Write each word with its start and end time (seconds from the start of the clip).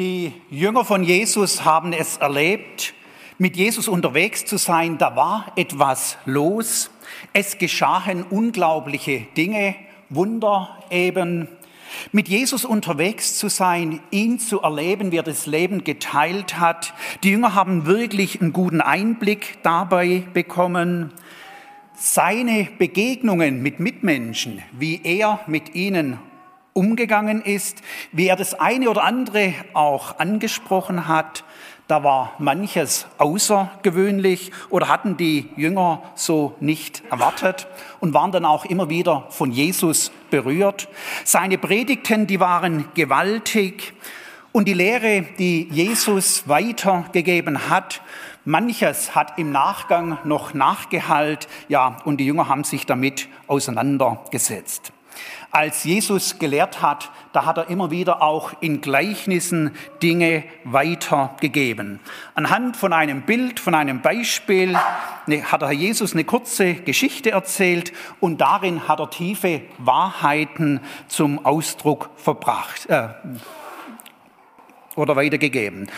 Die 0.00 0.32
Jünger 0.50 0.86
von 0.86 1.04
Jesus 1.04 1.66
haben 1.66 1.92
es 1.92 2.16
erlebt, 2.16 2.94
mit 3.36 3.54
Jesus 3.54 3.86
unterwegs 3.86 4.46
zu 4.46 4.56
sein. 4.56 4.96
Da 4.96 5.14
war 5.14 5.52
etwas 5.56 6.16
los. 6.24 6.90
Es 7.34 7.58
geschahen 7.58 8.22
unglaubliche 8.22 9.26
Dinge, 9.36 9.74
Wunder 10.08 10.78
eben. 10.88 11.48
Mit 12.12 12.30
Jesus 12.30 12.64
unterwegs 12.64 13.36
zu 13.36 13.50
sein, 13.50 14.00
ihn 14.10 14.38
zu 14.38 14.62
erleben, 14.62 15.12
wie 15.12 15.18
er 15.18 15.22
das 15.22 15.44
Leben 15.44 15.84
geteilt 15.84 16.58
hat. 16.58 16.94
Die 17.22 17.32
Jünger 17.32 17.54
haben 17.54 17.84
wirklich 17.84 18.40
einen 18.40 18.54
guten 18.54 18.80
Einblick 18.80 19.58
dabei 19.62 20.22
bekommen. 20.32 21.12
Seine 21.94 22.68
Begegnungen 22.78 23.62
mit 23.62 23.80
Mitmenschen, 23.80 24.62
wie 24.72 25.02
er 25.04 25.40
mit 25.46 25.74
ihnen 25.74 26.18
umgegangen 26.72 27.42
ist, 27.42 27.78
wie 28.12 28.28
er 28.28 28.36
das 28.36 28.54
eine 28.54 28.90
oder 28.90 29.04
andere 29.04 29.54
auch 29.74 30.18
angesprochen 30.18 31.08
hat. 31.08 31.44
Da 31.88 32.04
war 32.04 32.34
manches 32.38 33.06
außergewöhnlich 33.18 34.52
oder 34.68 34.88
hatten 34.88 35.16
die 35.16 35.48
Jünger 35.56 36.02
so 36.14 36.54
nicht 36.60 37.02
erwartet 37.10 37.66
und 37.98 38.14
waren 38.14 38.30
dann 38.30 38.44
auch 38.44 38.64
immer 38.64 38.88
wieder 38.88 39.26
von 39.30 39.50
Jesus 39.50 40.12
berührt. 40.30 40.88
Seine 41.24 41.58
Predigten, 41.58 42.28
die 42.28 42.38
waren 42.38 42.84
gewaltig 42.94 43.92
und 44.52 44.68
die 44.68 44.74
Lehre, 44.74 45.22
die 45.38 45.68
Jesus 45.70 46.48
weitergegeben 46.48 47.68
hat, 47.70 48.02
manches 48.44 49.16
hat 49.16 49.38
im 49.38 49.50
Nachgang 49.50 50.18
noch 50.24 50.54
nachgehallt, 50.54 51.48
ja, 51.68 51.96
und 52.04 52.18
die 52.18 52.26
Jünger 52.26 52.48
haben 52.48 52.64
sich 52.64 52.86
damit 52.86 53.28
auseinandergesetzt. 53.48 54.92
Als 55.52 55.82
Jesus 55.82 56.38
gelehrt 56.38 56.80
hat, 56.80 57.10
da 57.32 57.44
hat 57.44 57.58
er 57.58 57.68
immer 57.70 57.90
wieder 57.90 58.22
auch 58.22 58.52
in 58.60 58.80
Gleichnissen 58.80 59.74
Dinge 60.00 60.44
weitergegeben. 60.62 61.98
Anhand 62.34 62.76
von 62.76 62.92
einem 62.92 63.22
Bild, 63.22 63.58
von 63.58 63.74
einem 63.74 64.00
Beispiel 64.00 64.78
ne, 65.26 65.42
hat 65.42 65.62
der 65.62 65.72
Jesus 65.72 66.12
eine 66.12 66.22
kurze 66.22 66.74
Geschichte 66.74 67.32
erzählt 67.32 67.92
und 68.20 68.40
darin 68.40 68.86
hat 68.86 69.00
er 69.00 69.10
tiefe 69.10 69.62
Wahrheiten 69.78 70.80
zum 71.08 71.44
Ausdruck 71.44 72.10
verbracht 72.14 72.88
äh, 72.88 73.08
oder 74.94 75.16
weitergegeben. 75.16 75.90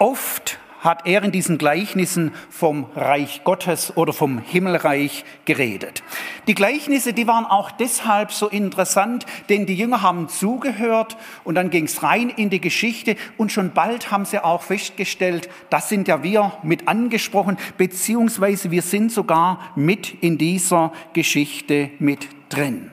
Oft 0.00 0.58
hat 0.86 1.06
er 1.06 1.22
in 1.22 1.32
diesen 1.32 1.58
Gleichnissen 1.58 2.32
vom 2.48 2.86
Reich 2.94 3.42
Gottes 3.44 3.94
oder 3.96 4.14
vom 4.14 4.38
Himmelreich 4.38 5.26
geredet. 5.44 6.02
Die 6.46 6.54
Gleichnisse, 6.54 7.12
die 7.12 7.26
waren 7.26 7.44
auch 7.44 7.70
deshalb 7.70 8.32
so 8.32 8.48
interessant, 8.48 9.26
denn 9.50 9.66
die 9.66 9.74
Jünger 9.74 10.00
haben 10.00 10.30
zugehört 10.30 11.18
und 11.44 11.56
dann 11.56 11.68
ging 11.68 11.84
es 11.84 12.02
rein 12.02 12.30
in 12.30 12.48
die 12.48 12.60
Geschichte 12.60 13.16
und 13.36 13.52
schon 13.52 13.72
bald 13.72 14.10
haben 14.10 14.24
sie 14.24 14.42
auch 14.42 14.62
festgestellt, 14.62 15.50
das 15.68 15.90
sind 15.90 16.08
ja 16.08 16.22
wir 16.22 16.52
mit 16.62 16.88
angesprochen, 16.88 17.58
beziehungsweise 17.76 18.70
wir 18.70 18.82
sind 18.82 19.12
sogar 19.12 19.60
mit 19.74 20.22
in 20.22 20.38
dieser 20.38 20.92
Geschichte 21.12 21.90
mit 21.98 22.28
drin. 22.48 22.92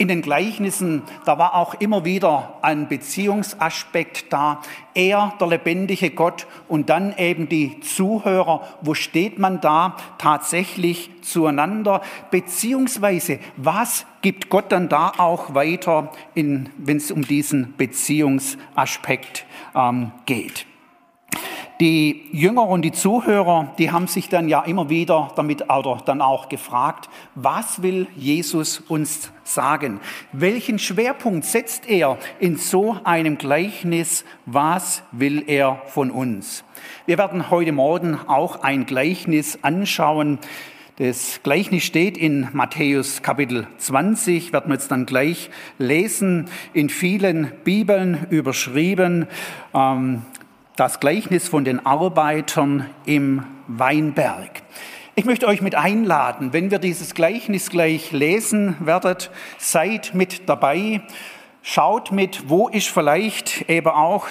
In 0.00 0.06
den 0.06 0.22
Gleichnissen, 0.22 1.02
da 1.24 1.38
war 1.38 1.54
auch 1.54 1.74
immer 1.74 2.04
wieder 2.04 2.54
ein 2.62 2.86
Beziehungsaspekt 2.86 4.32
da. 4.32 4.62
Er, 4.94 5.34
der 5.40 5.48
lebendige 5.48 6.10
Gott 6.10 6.46
und 6.68 6.88
dann 6.88 7.16
eben 7.18 7.48
die 7.48 7.80
Zuhörer. 7.80 8.62
Wo 8.80 8.94
steht 8.94 9.40
man 9.40 9.60
da 9.60 9.96
tatsächlich 10.16 11.10
zueinander? 11.22 12.00
Beziehungsweise, 12.30 13.40
was 13.56 14.06
gibt 14.22 14.50
Gott 14.50 14.70
dann 14.70 14.88
da 14.88 15.12
auch 15.18 15.54
weiter, 15.54 16.12
wenn 16.34 16.70
es 16.86 17.10
um 17.10 17.22
diesen 17.22 17.74
Beziehungsaspekt 17.76 19.46
ähm, 19.74 20.12
geht? 20.26 20.64
Die 21.80 22.24
Jünger 22.32 22.66
und 22.66 22.82
die 22.82 22.90
Zuhörer, 22.90 23.72
die 23.78 23.92
haben 23.92 24.08
sich 24.08 24.28
dann 24.28 24.48
ja 24.48 24.62
immer 24.62 24.90
wieder 24.90 25.30
damit 25.36 25.70
oder 25.70 26.02
dann 26.04 26.20
auch 26.20 26.48
gefragt, 26.48 27.08
was 27.36 27.82
will 27.82 28.08
Jesus 28.16 28.80
uns 28.80 29.30
sagen? 29.44 30.00
Welchen 30.32 30.80
Schwerpunkt 30.80 31.44
setzt 31.44 31.88
er 31.88 32.18
in 32.40 32.56
so 32.56 32.96
einem 33.04 33.38
Gleichnis? 33.38 34.24
Was 34.44 35.04
will 35.12 35.44
er 35.46 35.80
von 35.86 36.10
uns? 36.10 36.64
Wir 37.06 37.16
werden 37.16 37.48
heute 37.48 37.70
Morgen 37.70 38.18
auch 38.26 38.64
ein 38.64 38.84
Gleichnis 38.84 39.60
anschauen. 39.62 40.40
Das 40.96 41.44
Gleichnis 41.44 41.84
steht 41.84 42.18
in 42.18 42.48
Matthäus 42.54 43.22
Kapitel 43.22 43.68
20, 43.76 44.52
werden 44.52 44.68
wir 44.68 44.74
jetzt 44.74 44.90
dann 44.90 45.06
gleich 45.06 45.48
lesen, 45.78 46.46
in 46.72 46.88
vielen 46.88 47.52
Bibeln 47.62 48.26
überschrieben. 48.30 49.28
Ähm, 49.72 50.22
das 50.78 51.00
Gleichnis 51.00 51.48
von 51.48 51.64
den 51.64 51.84
Arbeitern 51.84 52.88
im 53.04 53.42
Weinberg. 53.66 54.62
Ich 55.16 55.24
möchte 55.24 55.48
euch 55.48 55.60
mit 55.60 55.74
einladen, 55.74 56.52
wenn 56.52 56.70
wir 56.70 56.78
dieses 56.78 57.14
Gleichnis 57.14 57.68
gleich 57.68 58.12
lesen 58.12 58.76
werdet, 58.78 59.32
seid 59.58 60.14
mit 60.14 60.48
dabei, 60.48 61.00
schaut 61.62 62.12
mit, 62.12 62.48
wo 62.48 62.68
ist 62.68 62.86
vielleicht 62.90 63.68
eben 63.68 63.88
auch 63.88 64.28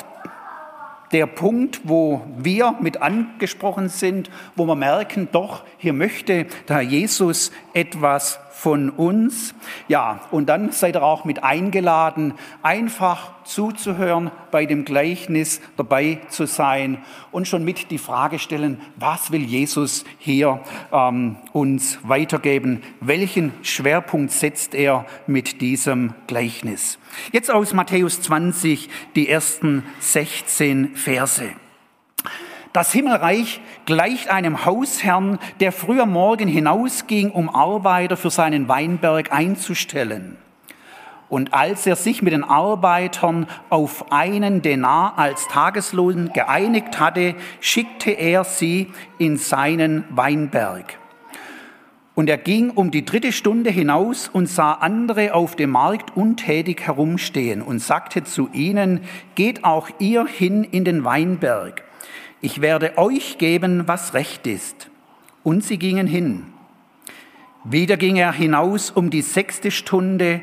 der 1.12 1.26
Punkt, 1.26 1.82
wo 1.84 2.26
wir 2.38 2.76
mit 2.80 3.02
angesprochen 3.02 3.90
sind, 3.90 4.30
wo 4.56 4.66
wir 4.66 4.76
merken, 4.76 5.28
doch, 5.34 5.66
hier 5.78 5.92
möchte 5.92 6.46
der 6.70 6.80
Jesus 6.80 7.52
etwas 7.74 8.40
von 8.58 8.90
uns. 8.90 9.54
Ja, 9.88 10.22
und 10.32 10.50
dann 10.50 10.72
seid 10.72 10.96
ihr 10.96 11.04
auch 11.04 11.26
mit 11.26 11.44
eingeladen, 11.44 12.34
einfach 12.64 13.32
zuzuhören, 13.44 14.32
bei 14.52 14.66
dem 14.66 14.84
Gleichnis 14.84 15.62
dabei 15.78 16.22
zu 16.30 16.48
sein 16.48 16.98
und 17.32 17.48
schon 17.48 17.64
mit 17.64 17.92
die 17.92 18.00
Frage 18.00 18.40
stellen, 18.40 18.82
was 18.96 19.32
will 19.32 19.44
Jesus 19.44 20.06
hier 20.18 20.60
ähm, 20.92 21.38
uns 21.54 22.00
weitergeben? 22.04 22.82
Welchen 23.00 23.54
Schwerpunkt 23.62 24.32
setzt 24.32 24.74
er 24.74 25.06
mit 25.28 25.62
diesem 25.62 26.16
Gleichnis? 26.26 26.98
Jetzt 27.32 27.52
aus 27.52 27.74
Matthäus 27.74 28.22
20 28.22 28.90
die 29.16 29.30
ersten 29.30 29.84
16 30.00 30.96
Verse. 30.96 31.52
Das 32.74 32.92
Himmelreich 32.92 33.62
gleicht 33.86 34.30
einem 34.30 34.66
Hausherrn, 34.66 35.40
der 35.60 35.72
früher 35.72 36.06
Morgen 36.06 36.48
hinausging, 36.48 37.32
um 37.32 37.50
Arbeiter 37.50 38.18
für 38.18 38.30
seinen 38.30 38.68
Weinberg 38.68 39.32
einzustellen. 39.32 40.38
Und 41.30 41.54
als 41.54 41.86
er 41.86 41.96
sich 41.96 42.22
mit 42.22 42.34
den 42.34 42.44
Arbeitern 42.44 43.48
auf 43.70 44.12
einen 44.12 44.62
Denar 44.62 45.18
als 45.18 45.48
Tageslohn 45.48 46.32
geeinigt 46.34 47.00
hatte, 47.00 47.36
schickte 47.60 48.12
er 48.12 48.44
sie 48.44 48.92
in 49.18 49.38
seinen 49.38 50.06
Weinberg. 50.10 50.98
Und 52.16 52.30
er 52.30 52.38
ging 52.38 52.72
um 52.72 52.90
die 52.90 53.06
dritte 53.06 53.32
Stunde 53.32 53.70
hinaus 53.70 54.28
und 54.28 54.48
sah 54.48 54.74
andere 54.74 55.36
auf 55.36 55.56
dem 55.56 55.72
Markt 55.72 56.16
untätig 56.18 56.82
herumstehen 56.88 57.62
und 57.62 57.80
sagte 57.80 58.24
zu 58.24 58.50
ihnen, 58.54 59.02
geht 59.36 59.64
auch 59.64 59.90
ihr 60.00 60.26
hin 60.26 60.64
in 60.64 60.84
den 60.84 61.04
Weinberg. 61.04 61.84
Ich 62.42 62.62
werde 62.62 62.98
euch 62.98 63.38
geben, 63.38 63.88
was 63.88 64.14
recht 64.14 64.48
ist. 64.48 64.90
Und 65.44 65.64
sie 65.64 65.78
gingen 65.78 66.08
hin. 66.08 66.48
Wieder 67.64 67.98
ging 67.98 68.16
er 68.16 68.32
hinaus 68.32 68.92
um 68.92 69.10
die 69.10 69.22
sechste 69.22 69.72
Stunde 69.72 70.42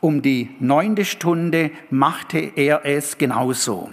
um 0.00 0.22
die 0.22 0.48
neunte 0.60 1.04
Stunde 1.04 1.70
machte 1.90 2.38
er 2.56 2.86
es 2.86 3.18
genauso. 3.18 3.90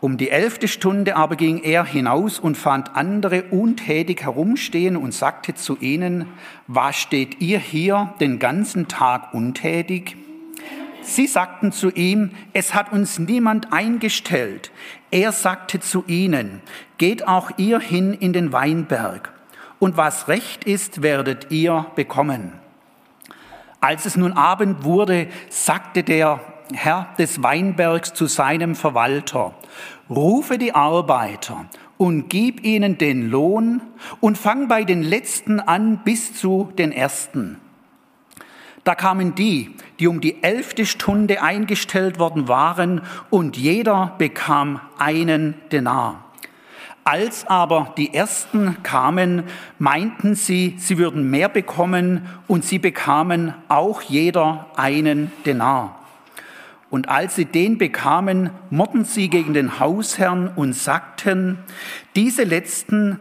Um 0.00 0.16
die 0.16 0.30
elfte 0.30 0.68
Stunde 0.68 1.16
aber 1.16 1.36
ging 1.36 1.58
er 1.62 1.84
hinaus 1.84 2.38
und 2.38 2.56
fand 2.56 2.96
andere 2.96 3.44
untätig 3.50 4.22
herumstehen 4.22 4.96
und 4.96 5.14
sagte 5.14 5.54
zu 5.54 5.76
ihnen, 5.78 6.26
was 6.66 6.96
steht 6.96 7.40
ihr 7.40 7.58
hier 7.58 8.14
den 8.20 8.38
ganzen 8.38 8.88
Tag 8.88 9.34
untätig? 9.34 10.16
Sie 11.08 11.26
sagten 11.26 11.72
zu 11.72 11.90
ihm, 11.90 12.32
es 12.52 12.74
hat 12.74 12.92
uns 12.92 13.18
niemand 13.18 13.72
eingestellt. 13.72 14.70
Er 15.10 15.32
sagte 15.32 15.80
zu 15.80 16.04
ihnen, 16.06 16.60
geht 16.98 17.26
auch 17.26 17.50
ihr 17.56 17.80
hin 17.80 18.12
in 18.12 18.34
den 18.34 18.52
Weinberg, 18.52 19.32
und 19.78 19.96
was 19.96 20.28
recht 20.28 20.64
ist, 20.64 21.00
werdet 21.00 21.50
ihr 21.50 21.86
bekommen. 21.96 22.52
Als 23.80 24.04
es 24.04 24.16
nun 24.16 24.32
Abend 24.32 24.84
wurde, 24.84 25.28
sagte 25.48 26.02
der 26.02 26.40
Herr 26.74 27.08
des 27.18 27.42
Weinbergs 27.42 28.12
zu 28.12 28.26
seinem 28.26 28.74
Verwalter, 28.74 29.54
rufe 30.10 30.58
die 30.58 30.74
Arbeiter 30.74 31.64
und 31.96 32.28
gib 32.28 32.62
ihnen 32.64 32.98
den 32.98 33.30
Lohn 33.30 33.80
und 34.20 34.36
fang 34.36 34.68
bei 34.68 34.84
den 34.84 35.02
Letzten 35.02 35.58
an 35.58 36.02
bis 36.04 36.34
zu 36.34 36.70
den 36.76 36.92
Ersten. 36.92 37.58
Da 38.84 38.94
kamen 38.94 39.34
die, 39.34 39.74
die 39.98 40.06
um 40.06 40.20
die 40.20 40.42
elfte 40.42 40.86
Stunde 40.86 41.42
eingestellt 41.42 42.18
worden 42.18 42.48
waren, 42.48 43.02
und 43.30 43.56
jeder 43.56 44.14
bekam 44.18 44.80
einen 44.98 45.54
Denar. 45.72 46.24
Als 47.04 47.46
aber 47.46 47.94
die 47.96 48.12
ersten 48.12 48.82
kamen, 48.82 49.44
meinten 49.78 50.34
sie, 50.34 50.74
sie 50.78 50.98
würden 50.98 51.30
mehr 51.30 51.48
bekommen 51.48 52.28
und 52.46 52.64
sie 52.64 52.78
bekamen 52.78 53.54
auch 53.68 54.02
jeder 54.02 54.66
einen 54.76 55.32
Denar. 55.46 55.98
Und 56.90 57.08
als 57.08 57.36
sie 57.36 57.44
den 57.46 57.78
bekamen, 57.78 58.50
murrten 58.70 59.04
sie 59.04 59.28
gegen 59.28 59.54
den 59.54 59.78
Hausherrn 59.78 60.48
und 60.48 60.74
sagten, 60.74 61.58
diese 62.14 62.44
letzten 62.44 63.20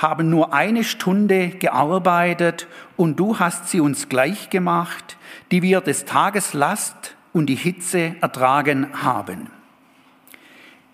haben 0.00 0.30
nur 0.30 0.54
eine 0.54 0.82
Stunde 0.82 1.50
gearbeitet 1.50 2.66
und 2.96 3.20
du 3.20 3.38
hast 3.38 3.68
sie 3.68 3.80
uns 3.80 4.08
gleich 4.08 4.48
gemacht, 4.48 5.18
die 5.50 5.60
wir 5.60 5.82
des 5.82 6.06
Tages 6.06 6.54
Last 6.54 7.16
und 7.34 7.46
die 7.46 7.54
Hitze 7.54 8.16
ertragen 8.22 8.88
haben. 9.02 9.50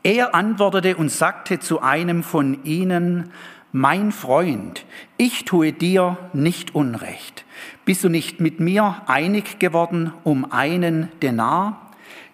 Er 0.03 0.35
antwortete 0.35 0.97
und 0.97 1.11
sagte 1.11 1.61
zu 1.61 1.81
einem 1.83 2.25
von 2.25 2.65
ihnen, 2.65 3.31
mein 3.71 4.11
Freund, 4.11 4.85
ich 5.19 5.45
tue 5.45 5.73
dir 5.73 6.17
nicht 6.33 6.75
Unrecht. 6.75 7.45
Bist 7.85 8.03
du 8.03 8.09
nicht 8.09 8.41
mit 8.41 8.59
mir 8.59 9.03
einig 9.07 9.59
geworden 9.61 10.13
um 10.25 10.51
einen 10.51 11.11
Denar? 11.23 11.91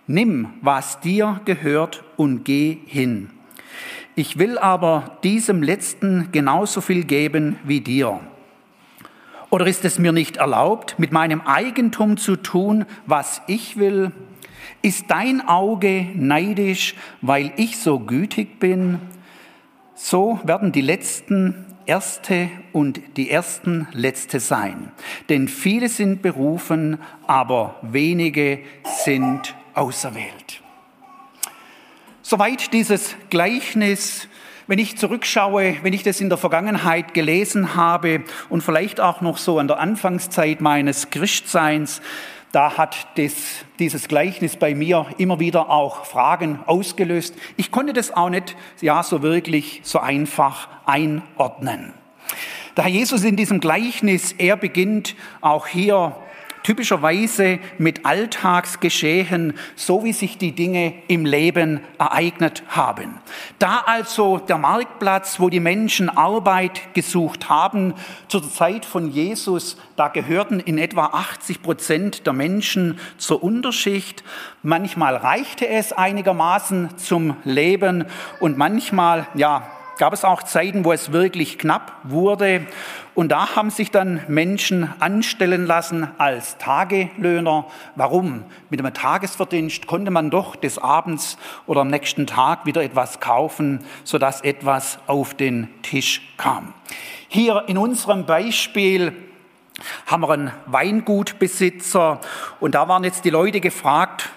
Nimm, 0.07 0.55
was 0.63 1.01
dir 1.01 1.41
gehört 1.45 2.05
und 2.17 2.45
geh 2.45 2.79
hin. 2.87 3.31
Ich 4.15 4.39
will 4.39 4.59
aber 4.59 5.19
diesem 5.23 5.63
Letzten 5.63 6.29
genauso 6.33 6.83
viel 6.83 7.05
geben 7.05 7.59
wie 7.65 7.81
dir. 7.81 8.21
Oder 9.49 9.67
ist 9.67 9.85
es 9.85 9.99
mir 9.99 10.13
nicht 10.13 10.37
erlaubt, 10.37 10.99
mit 10.99 11.13
meinem 11.13 11.41
Eigentum 11.43 12.17
zu 12.17 12.37
tun, 12.37 12.85
was 13.07 13.43
ich 13.47 13.79
will? 13.79 14.13
Ist 14.83 15.11
dein 15.11 15.47
Auge 15.47 16.09
neidisch, 16.15 16.95
weil 17.21 17.53
ich 17.57 17.79
so 17.79 18.01
gütig 18.01 18.59
bin? 18.61 18.99
So 19.95 20.41
werden 20.45 20.73
die 20.73 20.81
Letzten 20.81 21.67
Erste 21.87 22.49
und 22.73 23.01
die 23.17 23.31
Ersten 23.31 23.89
Letzte 23.93 24.41
sein. 24.41 24.93
Denn 25.29 25.49
viele 25.49 25.89
sind 25.89 26.23
berufen, 26.23 26.99
aber 27.27 27.77
wenige 27.83 28.61
sind 29.05 29.55
auserwählt. 29.75 30.62
Soweit 32.33 32.73
dieses 32.73 33.15
Gleichnis. 33.29 34.27
Wenn 34.67 34.79
ich 34.79 34.97
zurückschaue, 34.97 35.77
wenn 35.83 35.93
ich 35.93 36.03
das 36.03 36.19
in 36.23 36.31
der 36.31 36.39
Vergangenheit 36.39 37.13
gelesen 37.13 37.75
habe 37.75 38.23
und 38.49 38.63
vielleicht 38.63 39.01
auch 39.01 39.21
noch 39.21 39.37
so 39.37 39.59
an 39.59 39.69
der 39.69 39.79
Anfangszeit 39.79 40.63
meines 40.63 41.11
Christseins, 41.11 42.01
da 42.51 42.79
hat 42.79 43.07
das, 43.17 43.35
dieses 43.79 44.09
Gleichnis 44.09 44.57
bei 44.57 44.75
mir 44.75 45.09
immer 45.19 45.41
wieder 45.41 45.69
auch 45.69 46.07
Fragen 46.07 46.61
ausgelöst. 46.65 47.35
Ich 47.59 47.71
konnte 47.71 47.93
das 47.93 48.17
auch 48.17 48.31
nicht 48.31 48.57
ja, 48.81 49.03
so 49.03 49.21
wirklich 49.21 49.83
so 49.85 49.99
einfach 49.99 50.69
einordnen. 50.87 51.93
Der 52.79 52.85
Herr 52.85 52.91
Jesus 52.93 53.25
in 53.25 53.37
diesem 53.37 53.61
Gleichnis, 53.61 54.33
er 54.39 54.57
beginnt 54.57 55.17
auch 55.43 55.67
hier 55.67 56.17
typischerweise 56.63 57.59
mit 57.79 58.07
Alltagsgeschehen, 58.07 59.55
so 59.77 60.05
wie 60.05 60.13
sich 60.13 60.39
die 60.39 60.53
Dinge 60.53 60.95
im 61.09 61.25
Leben 61.25 61.81
ereignet 61.99 62.63
haben. 62.69 63.19
Da 63.59 63.83
also 63.87 64.39
der 64.39 64.59
Marktplatz, 64.59 65.41
wo 65.41 65.49
die 65.49 65.61
Menschen 65.61 66.09
Arbeit 66.09 66.95
gesucht 66.95 67.49
haben, 67.49 67.95
zur 68.29 68.49
Zeit 68.51 68.85
von 68.85 69.11
Jesus, 69.11 69.77
da 69.97 70.09
gehörten 70.09 70.61
in 70.61 70.79
etwa 70.79 71.07
80 71.07 71.63
Prozent 71.63 72.27
der 72.27 72.33
Menschen 72.33 72.99
zur 73.19 73.43
Unterschicht. 73.43 74.25
Manchmal 74.63 75.17
reichte 75.17 75.69
es 75.69 75.93
einigermaßen 75.93 76.97
zum 76.99 77.37
Leben 77.45 78.07
und 78.41 78.57
manchmal, 78.59 79.27
ja, 79.35 79.67
gab 79.99 80.13
es 80.13 80.25
auch 80.25 80.43
Zeiten, 80.43 80.85
wo 80.85 80.93
es 80.93 81.13
wirklich 81.13 81.59
knapp 81.59 81.93
wurde. 82.03 82.67
Und 83.15 83.31
da 83.31 83.57
haben 83.57 83.69
sich 83.69 83.91
dann 83.91 84.23
Menschen 84.27 84.91
anstellen 84.99 85.67
lassen 85.67 86.09
als 86.17 86.57
Tagelöhner. 86.57 87.67
Warum? 87.95 88.45
Mit 88.71 88.81
einem 88.81 88.95
Tagesverdienst 88.95 89.87
konnte 89.87 90.11
man 90.11 90.31
doch 90.31 90.57
des 90.57 90.79
Abends 90.79 91.37
oder 91.67 91.83
am 91.83 91.89
nächsten 91.89 92.27
Tag 92.27 92.65
wieder 92.65 92.83
etwas 92.83 93.21
kaufen, 93.21 93.81
sodass 94.05 94.41
etwas 94.41 94.99
auf 95.07 95.35
den 95.35 95.69
Tisch 95.83 96.23
kam. 96.39 96.73
Hier 97.29 97.65
in 97.67 97.77
unserem 97.77 98.25
Beispiel 98.25 99.13
haben 100.07 100.23
wir 100.23 100.31
einen 100.31 100.53
Weingutbesitzer 100.67 102.19
und 102.61 102.75
da 102.75 102.89
waren 102.89 103.05
jetzt 103.05 103.27
die 103.27 103.31
Leute 103.31 103.61
gefragt, 103.61 104.31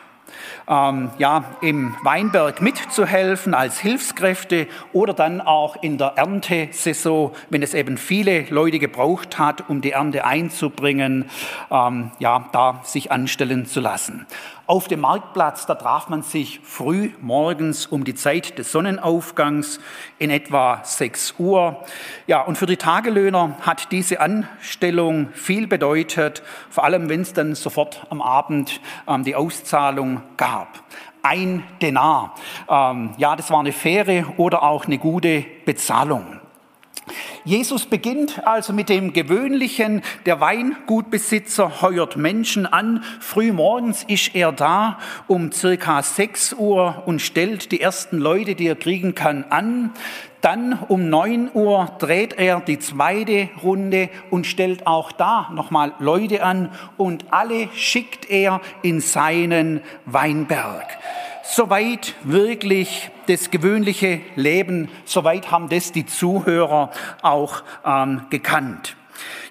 ähm, 0.67 1.11
ja, 1.17 1.43
im 1.61 1.95
Weinberg 2.03 2.61
mitzuhelfen 2.61 3.53
als 3.53 3.79
Hilfskräfte 3.79 4.67
oder 4.93 5.13
dann 5.13 5.41
auch 5.41 5.81
in 5.81 5.97
der 5.97 6.13
Erntesaison, 6.15 7.31
wenn 7.49 7.63
es 7.63 7.73
eben 7.73 7.97
viele 7.97 8.41
Leute 8.49 8.79
gebraucht 8.79 9.37
hat, 9.37 9.69
um 9.69 9.81
die 9.81 9.91
Ernte 9.91 10.25
einzubringen, 10.25 11.29
ähm, 11.71 12.11
ja, 12.19 12.49
da 12.51 12.81
sich 12.83 13.11
anstellen 13.11 13.65
zu 13.65 13.79
lassen. 13.79 14.25
Auf 14.67 14.87
dem 14.87 15.01
Marktplatz, 15.01 15.67
da 15.67 15.75
traf 15.75 16.09
man 16.09 16.23
sich 16.23 16.59
früh 16.63 17.11
morgens 17.21 17.85
um 17.85 18.03
die 18.03 18.15
Zeit 18.15 18.57
des 18.57 18.71
Sonnenaufgangs 18.71 19.79
in 20.17 20.31
etwa 20.31 20.81
6 20.83 21.35
Uhr. 21.37 21.83
Ja, 22.25 22.41
und 22.41 22.57
für 22.57 22.65
die 22.65 22.77
Tagelöhner 22.77 23.57
hat 23.61 23.91
diese 23.91 24.19
Anstellung 24.21 25.29
viel 25.33 25.67
bedeutet, 25.67 26.41
vor 26.71 26.83
allem 26.83 27.09
wenn 27.09 27.21
es 27.21 27.33
dann 27.33 27.53
sofort 27.53 28.07
am 28.09 28.23
Abend 28.23 28.81
ähm, 29.07 29.23
die 29.23 29.35
Auszahlung 29.35 30.23
gab. 30.35 30.79
Ein 31.21 31.63
Denar. 31.83 32.33
Ähm, 32.67 33.11
ja, 33.17 33.35
das 33.35 33.51
war 33.51 33.59
eine 33.59 33.71
faire 33.71 34.33
oder 34.37 34.63
auch 34.63 34.85
eine 34.85 34.97
gute 34.97 35.45
Bezahlung. 35.65 36.34
Jesus 37.43 37.85
beginnt 37.85 38.45
also 38.47 38.73
mit 38.73 38.89
dem 38.89 39.13
Gewöhnlichen. 39.13 40.01
Der 40.25 40.41
Weingutbesitzer 40.41 41.81
heuert 41.81 42.17
Menschen 42.17 42.65
an. 42.65 43.03
Frühmorgens 43.19 44.03
ist 44.07 44.33
er 44.33 44.51
da 44.51 44.97
um 45.27 45.51
circa 45.51 46.01
6 46.01 46.53
Uhr 46.53 47.03
und 47.05 47.21
stellt 47.21 47.71
die 47.71 47.81
ersten 47.81 48.17
Leute, 48.17 48.55
die 48.55 48.67
er 48.67 48.75
kriegen 48.75 49.13
kann, 49.13 49.45
an. 49.49 49.91
Dann 50.41 50.73
um 50.89 51.09
9 51.09 51.51
Uhr 51.53 51.91
dreht 51.99 52.33
er 52.33 52.61
die 52.61 52.79
zweite 52.79 53.49
Runde 53.63 54.09
und 54.29 54.45
stellt 54.45 54.85
auch 54.85 55.11
da 55.11 55.49
nochmal 55.53 55.93
Leute 55.99 56.43
an 56.43 56.69
und 56.97 57.25
alle 57.31 57.69
schickt 57.73 58.29
er 58.29 58.61
in 58.83 59.01
seinen 59.01 59.81
Weinberg. 60.05 60.85
Soweit 61.47 62.15
wirklich 62.23 63.11
das 63.27 63.51
gewöhnliche 63.51 64.21
Leben, 64.35 64.89
soweit 65.05 65.51
haben 65.51 65.69
das 65.69 65.91
die 65.91 66.07
Zuhörer 66.07 66.89
auch 67.21 67.61
ähm, 67.85 68.23
gekannt. 68.31 68.95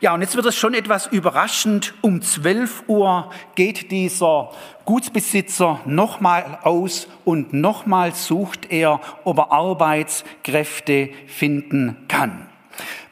Ja, 0.00 0.12
und 0.12 0.20
jetzt 0.20 0.34
wird 0.34 0.44
es 0.46 0.56
schon 0.56 0.74
etwas 0.74 1.06
überraschend. 1.06 1.94
Um 2.02 2.20
12 2.20 2.84
Uhr 2.88 3.30
geht 3.54 3.92
dieser 3.92 4.50
Gutsbesitzer 4.84 5.80
nochmal 5.84 6.58
aus 6.62 7.06
und 7.24 7.52
nochmal 7.52 8.12
sucht 8.12 8.72
er, 8.72 9.00
ob 9.22 9.38
er 9.38 9.52
Arbeitskräfte 9.52 11.10
finden 11.28 12.04
kann. 12.08 12.48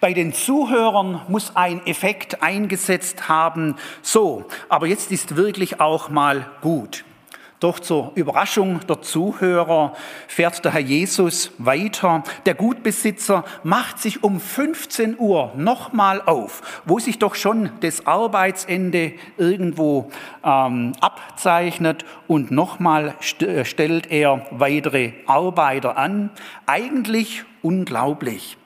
Bei 0.00 0.12
den 0.12 0.33
Zuhörern 0.33 1.23
muss 1.28 1.54
ein 1.54 1.87
Effekt 1.87 2.42
eingesetzt 2.42 3.28
haben. 3.28 3.76
So, 4.02 4.47
aber 4.68 4.88
jetzt 4.88 5.12
ist 5.12 5.37
wirklich 5.37 5.80
auch 5.80 6.09
mal 6.09 6.50
gut. 6.61 7.04
Doch 7.62 7.78
zur 7.78 8.11
Überraschung 8.16 8.81
der 8.88 9.02
Zuhörer 9.02 9.92
fährt 10.26 10.64
der 10.64 10.73
Herr 10.73 10.81
Jesus 10.81 11.52
weiter. 11.59 12.25
Der 12.45 12.54
Gutbesitzer 12.54 13.45
macht 13.62 14.00
sich 14.00 14.25
um 14.25 14.40
15 14.40 15.16
Uhr 15.16 15.52
nochmal 15.57 16.21
auf, 16.23 16.83
wo 16.87 16.99
sich 16.99 17.21
doch 17.21 17.37
schon 17.37 17.71
das 17.78 18.04
Arbeitsende 18.04 19.12
irgendwo 19.38 20.11
ähm, 20.42 20.95
abzeichnet 21.00 22.04
und 22.26 22.50
nochmal 22.50 23.14
st 23.23 23.45
äh, 23.45 23.64
stellt 23.64 24.11
er 24.11 24.45
weitere 24.50 25.12
Arbeiter 25.26 25.97
an. 25.97 26.31
Eigentlich 26.66 27.45
unglaublich. 27.62 28.57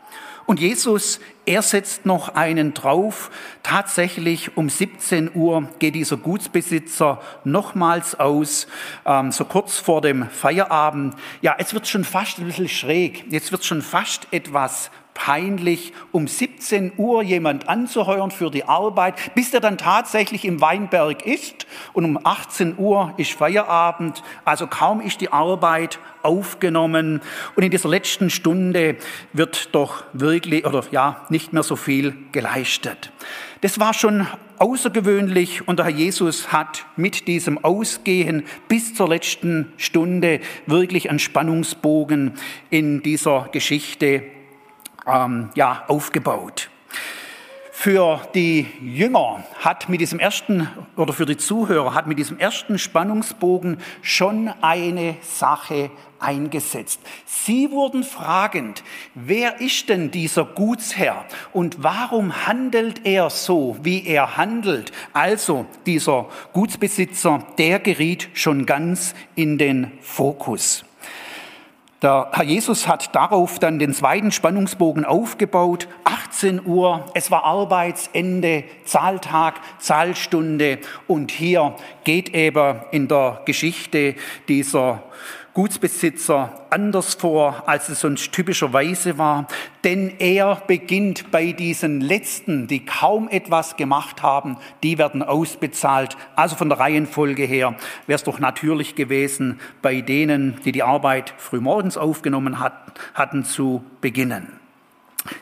Und 0.47 0.61
Jesus, 0.61 1.19
er 1.45 1.61
setzt 1.61 2.07
noch 2.07 2.37
einen 2.37 2.73
drauf. 2.73 3.31
Tatsächlich 3.65 4.57
um 4.57 4.69
17 4.69 5.33
Uhr 5.35 5.69
geht 5.81 5.97
dieser 5.97 6.17
Gutsbesitzer 6.17 7.21
nochmals 7.43 8.19
aus, 8.19 8.69
ähm, 9.05 9.33
so 9.33 9.45
kurz 9.45 9.79
vor 9.79 10.01
dem 10.01 10.29
Feierabend. 10.31 11.17
Ja, 11.41 11.57
es 11.59 11.75
wird 11.75 11.89
schon 11.89 12.05
fast 12.05 12.39
ein 12.39 12.47
bisschen 12.47 12.69
schräg. 12.69 13.25
Jetzt 13.29 13.51
wird 13.51 13.65
schon 13.65 13.83
fast 13.83 14.29
etwas 14.31 14.91
peinlich, 15.17 15.95
um 16.13 16.29
17 16.29 16.93
Uhr 16.99 17.23
jemand 17.23 17.69
anzuheuern 17.69 18.31
für 18.31 18.51
die 18.51 18.65
Arbeit, 18.65 19.35
bis 19.35 19.53
er 19.55 19.61
dann 19.61 19.79
tatsächlich 19.79 20.45
im 20.45 20.61
Weinberg 20.61 21.25
ist. 21.25 21.67
Und 21.95 22.05
um 22.05 22.21
18 22.23 22.75
Uhr 22.77 23.15
ist 23.17 23.33
Feierabend, 23.33 24.23
also 24.45 24.67
kaum 24.67 25.01
ist 25.01 25.23
die 25.23 25.33
Arbeit 25.33 25.99
aufgenommen. 26.23 27.23
Und 27.55 27.63
in 27.63 27.71
dieser 27.71 27.89
letzten 27.89 28.29
Stunde 28.29 28.97
wird 29.33 29.75
doch 29.75 30.05
wirklich 30.13 30.67
oder 30.67 30.85
ja 30.91 31.25
nicht 31.31 31.53
mehr 31.53 31.63
so 31.63 31.77
viel 31.77 32.15
geleistet. 32.33 33.11
Das 33.63 33.81
war 33.81 33.95
schon 33.95 34.27
außergewöhnlich. 34.59 35.67
Und 35.67 35.79
der 35.79 35.87
Herr 35.87 35.93
Jesus 35.93 36.53
hat 36.53 36.85
mit 36.97 37.27
diesem 37.27 37.65
Ausgehen 37.65 38.45
bis 38.69 38.95
zur 38.95 39.09
letzten 39.09 39.73
Stunde 39.79 40.41
wirklich 40.67 41.09
einen 41.09 41.19
Spannungsbogen 41.19 42.35
in 42.69 43.03
dieser 43.03 43.49
Geschichte 43.51 44.25
ähm, 45.07 45.51
ja, 45.55 45.85
aufgebaut. 45.89 46.71
für 47.79 48.23
die 48.35 48.67
Jünger 48.81 49.45
hat 49.61 49.91
mit 49.91 50.01
diesem 50.01 50.19
ersten, 50.19 50.67
oder 50.97 51.13
für 51.13 51.27
die 51.27 51.37
Zuhörer 51.37 51.95
hat 51.95 52.07
mit 52.07 52.19
diesem 52.19 52.39
ersten 52.39 52.79
Spannungsbogen 52.79 53.77
schon 54.01 54.51
eine 54.63 55.17
Sache 55.21 55.91
eingesetzt. 56.19 57.01
Sie 57.27 57.71
wurden 57.71 58.03
fragend, 58.03 58.83
wer 59.15 59.61
ist 59.61 59.91
denn 59.91 60.11
dieser 60.11 60.47
Gutsherr 60.47 61.27
und 61.53 61.83
warum 61.83 62.47
handelt 62.47 63.05
er 63.05 63.29
so, 63.29 63.77
wie 63.83 64.07
er 64.07 64.39
handelt? 64.39 64.91
Also 65.13 65.67
dieser 65.85 66.31
Gutsbesitzer, 66.55 67.47
der 67.59 67.79
geriet 67.79 68.31
schon 68.33 68.65
ganz 68.65 69.15
in 69.35 69.59
den 69.59 69.93
Fokus. 70.01 70.87
Der 72.03 72.29
Herr 72.33 72.45
Jesus 72.45 72.87
hat 72.87 73.15
darauf 73.15 73.59
dann 73.59 73.79
den 73.79 73.95
zweiten 73.95 74.31
Spannungsbogen 74.31 75.07
aufgebaut. 75.07 75.89
18 76.05 76.67
Uhr, 76.67 77.07
es 77.15 77.31
war 77.31 77.45
Arbeitsende, 77.45 78.65
Zahltag, 78.85 79.55
Zahlstunde. 79.79 80.79
Und 81.07 81.31
hier 81.31 81.75
geht 82.05 82.35
eben 82.35 82.81
in 82.91 83.09
der 83.09 83.41
Geschichte 83.47 84.15
dieser 84.47 85.05
Gutsbesitzer 85.57 86.67
anders 86.69 87.15
vor, 87.15 87.67
als 87.67 87.89
es 87.89 88.03
sonst 88.03 88.31
typischerweise 88.31 89.17
war, 89.17 89.47
denn 89.85 90.13
er 90.19 90.57
beginnt 90.67 91.31
bei 91.31 91.53
diesen 91.53 92.03
Letzten, 92.03 92.67
die 92.67 92.85
kaum 92.85 93.27
etwas 93.31 93.79
gemacht 93.79 94.23
haben, 94.23 94.59
die 94.83 94.99
werden 94.99 95.23
ausbezahlt. 95.23 96.19
Also 96.35 96.57
von 96.57 96.69
der 96.69 96.79
Reihenfolge 96.79 97.45
her 97.45 97.75
wäre 98.07 98.17
es 98.17 98.25
doch 98.25 98.39
natürlich 98.39 98.97
gewesen, 98.97 99.59
bei 99.81 100.03
denen, 100.03 100.61
die 100.67 100.73
die 100.73 100.83
Arbeit 100.83 101.33
frühmorgens 101.39 101.97
aufgenommen 101.97 102.61
hat, 102.61 103.01
hatten, 103.15 103.43
zu 103.43 103.83
beginnen. 104.03 104.66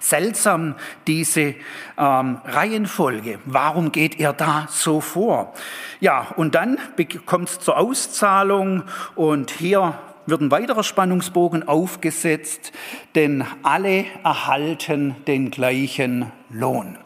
Seltsam 0.00 0.74
diese 1.06 1.54
ähm, 1.98 2.40
Reihenfolge. 2.44 3.38
Warum 3.44 3.92
geht 3.92 4.18
er 4.20 4.32
da 4.32 4.66
so 4.70 5.00
vor? 5.00 5.54
Ja, 6.00 6.28
und 6.36 6.54
dann 6.54 6.78
kommt 7.26 7.48
es 7.48 7.60
zur 7.60 7.78
Auszahlung 7.78 8.84
und 9.14 9.50
hier 9.50 9.98
wird 10.26 10.40
ein 10.40 10.50
weiterer 10.50 10.82
Spannungsbogen 10.82 11.68
aufgesetzt, 11.68 12.72
denn 13.14 13.44
alle 13.62 14.06
erhalten 14.22 15.16
den 15.26 15.50
gleichen 15.50 16.32
Lohn. 16.54 16.96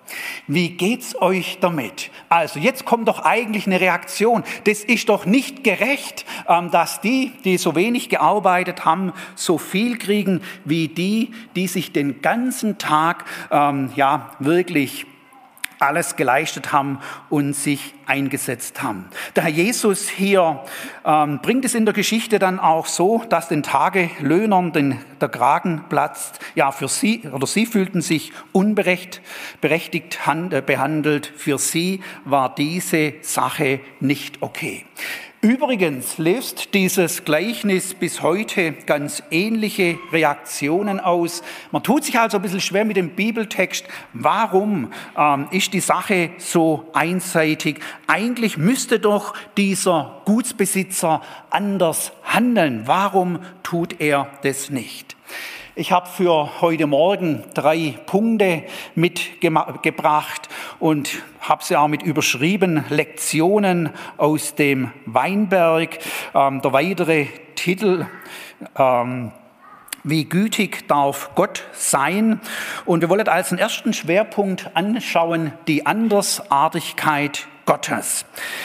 Wie 0.46 0.70
geht's 0.70 1.20
euch 1.20 1.58
damit? 1.60 2.10
Also 2.28 2.60
jetzt 2.60 2.84
kommt 2.84 3.08
doch 3.08 3.20
eigentlich 3.24 3.66
eine 3.66 3.80
Reaktion. 3.80 4.44
Das 4.64 4.84
ist 4.84 5.08
doch 5.08 5.24
nicht 5.24 5.64
gerecht, 5.64 6.26
ähm, 6.46 6.70
dass 6.70 7.00
die, 7.00 7.32
die 7.44 7.56
so 7.56 7.74
wenig 7.74 8.10
gearbeitet 8.10 8.84
haben, 8.84 9.12
so 9.34 9.56
viel 9.56 9.96
kriegen 9.96 10.42
wie 10.64 10.88
die, 10.88 11.30
die 11.56 11.66
sich 11.66 11.92
den 11.92 12.20
ganzen 12.20 12.76
Tag 12.76 13.24
ähm, 13.50 13.90
ja 13.96 14.32
wirklich 14.38 15.06
alles 15.78 16.16
geleistet 16.16 16.72
haben 16.72 16.98
und 17.30 17.54
sich 17.54 17.94
eingesetzt 18.06 18.82
haben. 18.82 19.06
Der 19.36 19.44
Herr 19.44 19.50
Jesus 19.50 20.08
hier 20.08 20.60
ähm, 21.04 21.40
bringt 21.42 21.64
es 21.64 21.74
in 21.74 21.84
der 21.84 21.94
Geschichte 21.94 22.38
dann 22.38 22.58
auch 22.58 22.86
so, 22.86 23.24
dass 23.28 23.48
den 23.48 23.62
Tagelöhnern 23.62 24.72
den, 24.72 24.98
der 25.20 25.28
Kragen 25.28 25.84
platzt. 25.88 26.40
Ja, 26.54 26.72
für 26.72 26.88
sie 26.88 27.22
oder 27.32 27.46
sie 27.46 27.66
fühlten 27.66 28.00
sich 28.00 28.32
unberechtigt 28.52 30.18
äh, 30.26 30.62
behandelt. 30.64 31.32
Für 31.36 31.58
sie 31.58 32.02
war 32.24 32.54
diese 32.54 33.14
Sache 33.22 33.80
nicht 34.00 34.42
okay. 34.42 34.84
Übrigens 35.40 36.18
löst 36.18 36.74
dieses 36.74 37.24
Gleichnis 37.24 37.94
bis 37.94 38.22
heute 38.22 38.72
ganz 38.72 39.22
ähnliche 39.30 39.96
Reaktionen 40.10 40.98
aus. 40.98 41.44
Man 41.70 41.84
tut 41.84 42.02
sich 42.02 42.18
also 42.18 42.38
ein 42.38 42.42
bisschen 42.42 42.60
schwer 42.60 42.84
mit 42.84 42.96
dem 42.96 43.10
Bibeltext. 43.10 43.86
Warum 44.12 44.92
ähm, 45.16 45.46
ist 45.52 45.72
die 45.74 45.80
Sache 45.80 46.30
so 46.38 46.88
einseitig? 46.92 47.78
Eigentlich 48.08 48.58
müsste 48.58 48.98
doch 48.98 49.32
dieser 49.56 50.22
Gutsbesitzer 50.24 51.22
anders 51.50 52.10
handeln. 52.24 52.82
Warum 52.86 53.38
tut 53.62 54.00
er 54.00 54.28
das 54.42 54.70
nicht? 54.70 55.17
Ich 55.78 55.92
habe 55.92 56.08
für 56.08 56.60
heute 56.60 56.88
Morgen 56.88 57.44
drei 57.54 57.94
Punkte 58.06 58.64
mitgebracht 58.96 60.48
und 60.80 61.22
habe 61.38 61.62
sie 61.62 61.76
auch 61.76 61.86
mit 61.86 62.02
überschrieben, 62.02 62.84
Lektionen 62.88 63.90
aus 64.16 64.56
dem 64.56 64.90
Weinberg. 65.06 66.00
Ähm, 66.34 66.62
der 66.62 66.72
weitere 66.72 67.26
Titel, 67.54 68.06
ähm, 68.76 69.30
wie 70.02 70.24
gütig 70.24 70.88
darf 70.88 71.30
Gott 71.36 71.62
sein? 71.74 72.40
Und 72.84 73.02
wir 73.02 73.08
wollen 73.08 73.28
als 73.28 73.50
den 73.50 73.58
ersten 73.58 73.92
Schwerpunkt 73.92 74.72
anschauen, 74.74 75.52
die 75.68 75.86
Andersartigkeit 75.86 77.46
Gottes. 77.66 78.24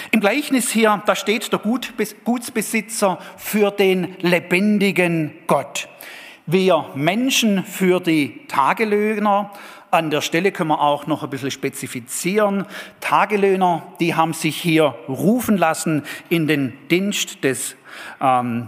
Im 0.09 0.19
Gleichnis 0.19 0.71
hier, 0.71 1.03
da 1.05 1.15
steht 1.15 1.51
der 1.51 1.59
Gutsbesitzer 1.59 3.19
für 3.37 3.69
den 3.69 4.15
lebendigen 4.21 5.33
Gott. 5.45 5.89
Wir 6.45 6.87
Menschen 6.93 7.63
für 7.63 8.01
die 8.01 8.41
Tagelöhner. 8.49 9.51
An 9.91 10.09
der 10.09 10.19
Stelle 10.19 10.51
können 10.51 10.71
wir 10.71 10.81
auch 10.81 11.07
noch 11.07 11.23
ein 11.23 11.29
bisschen 11.29 11.51
spezifizieren. 11.51 12.65
Tagelöhner, 12.99 13.83
die 14.01 14.15
haben 14.15 14.33
sich 14.33 14.57
hier 14.57 14.93
rufen 15.07 15.55
lassen 15.55 16.03
in 16.27 16.47
den 16.47 16.73
Dienst 16.89 17.45
des 17.45 17.77
ähm, 18.19 18.67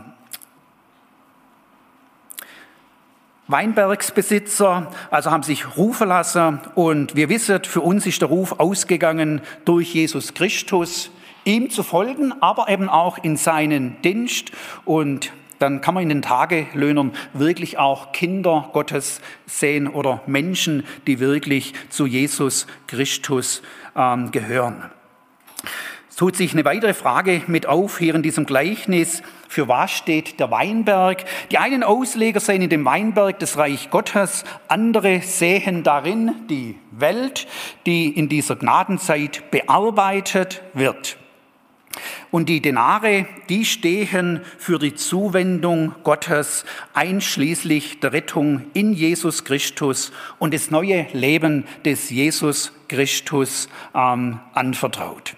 Weinbergsbesitzer, 3.48 4.90
also 5.12 5.32
haben 5.32 5.44
sich 5.44 5.76
rufen 5.76 6.08
lassen 6.08 6.62
und 6.76 7.16
wir 7.18 7.28
wissen, 7.28 7.62
für 7.66 7.82
uns 7.82 8.06
ist 8.06 8.22
der 8.22 8.30
Ruf 8.30 8.54
ausgegangen 8.60 9.42
durch 9.66 9.94
Jesus 9.94 10.34
Christus, 10.34 11.12
ihm 11.44 11.70
zu 11.70 11.84
folgen, 11.84 12.34
aber 12.42 12.70
eben 12.70 12.88
auch 12.88 13.18
in 13.18 13.36
seinen 13.36 14.02
Dienst 14.02 14.52
und 14.86 15.34
dann 15.60 15.82
kann 15.82 15.94
man 15.94 16.04
in 16.04 16.10
den 16.10 16.22
Tagelöhnern 16.22 17.14
wirklich 17.34 17.78
auch 17.78 18.12
Kinder 18.12 18.70
Gottes 18.74 19.22
sehen 19.46 19.88
oder 19.88 20.22
Menschen, 20.28 20.84
die 21.08 21.20
wirklich 21.20 21.74
zu 21.90 22.06
Jesus 22.06 22.68
Christus 22.88 23.62
ähm, 23.96 24.32
gehören. 24.32 24.92
Es 26.16 26.20
tut 26.20 26.38
sich 26.38 26.54
eine 26.54 26.64
weitere 26.64 26.94
Frage 26.94 27.42
mit 27.48 27.66
auf 27.66 28.00
hier 28.00 28.16
in 28.16 28.24
diesem 28.24 28.46
Gleichnis. 28.46 29.22
Für 29.50 29.68
was 29.68 29.92
steht 29.92 30.40
der 30.40 30.50
Weinberg? 30.50 31.26
Die 31.52 31.58
einen 31.58 31.84
Ausleger 31.84 32.40
sehen 32.40 32.62
in 32.62 32.70
dem 32.70 32.86
Weinberg 32.86 33.38
das 33.40 33.58
Reich 33.58 33.90
Gottes, 33.90 34.46
andere 34.70 35.20
sehen 35.20 35.84
darin 35.84 36.34
die 36.50 36.78
Welt, 36.92 37.48
die 37.86 38.08
in 38.08 38.30
dieser 38.30 38.56
Gnadenzeit 38.56 39.52
bearbeitet 39.52 40.62
wird. 40.74 41.18
Und 42.32 42.50
die 42.50 42.62
Denare, 42.62 43.28
die 43.50 43.66
stehen 43.66 44.42
für 44.58 44.80
die 44.80 44.96
Zuwendung 44.96 45.96
Gottes, 46.04 46.66
einschließlich 46.94 48.00
der 48.00 48.14
Rettung 48.14 48.66
in 48.74 48.94
Jesus 48.94 49.44
Christus 49.44 50.12
und 50.40 50.54
das 50.54 50.72
neue 50.72 51.08
Leben 51.14 51.66
des 51.86 52.10
Jesus 52.10 52.72
Christus 52.88 53.70
ähm, 53.94 54.40
anvertraut. 54.54 55.36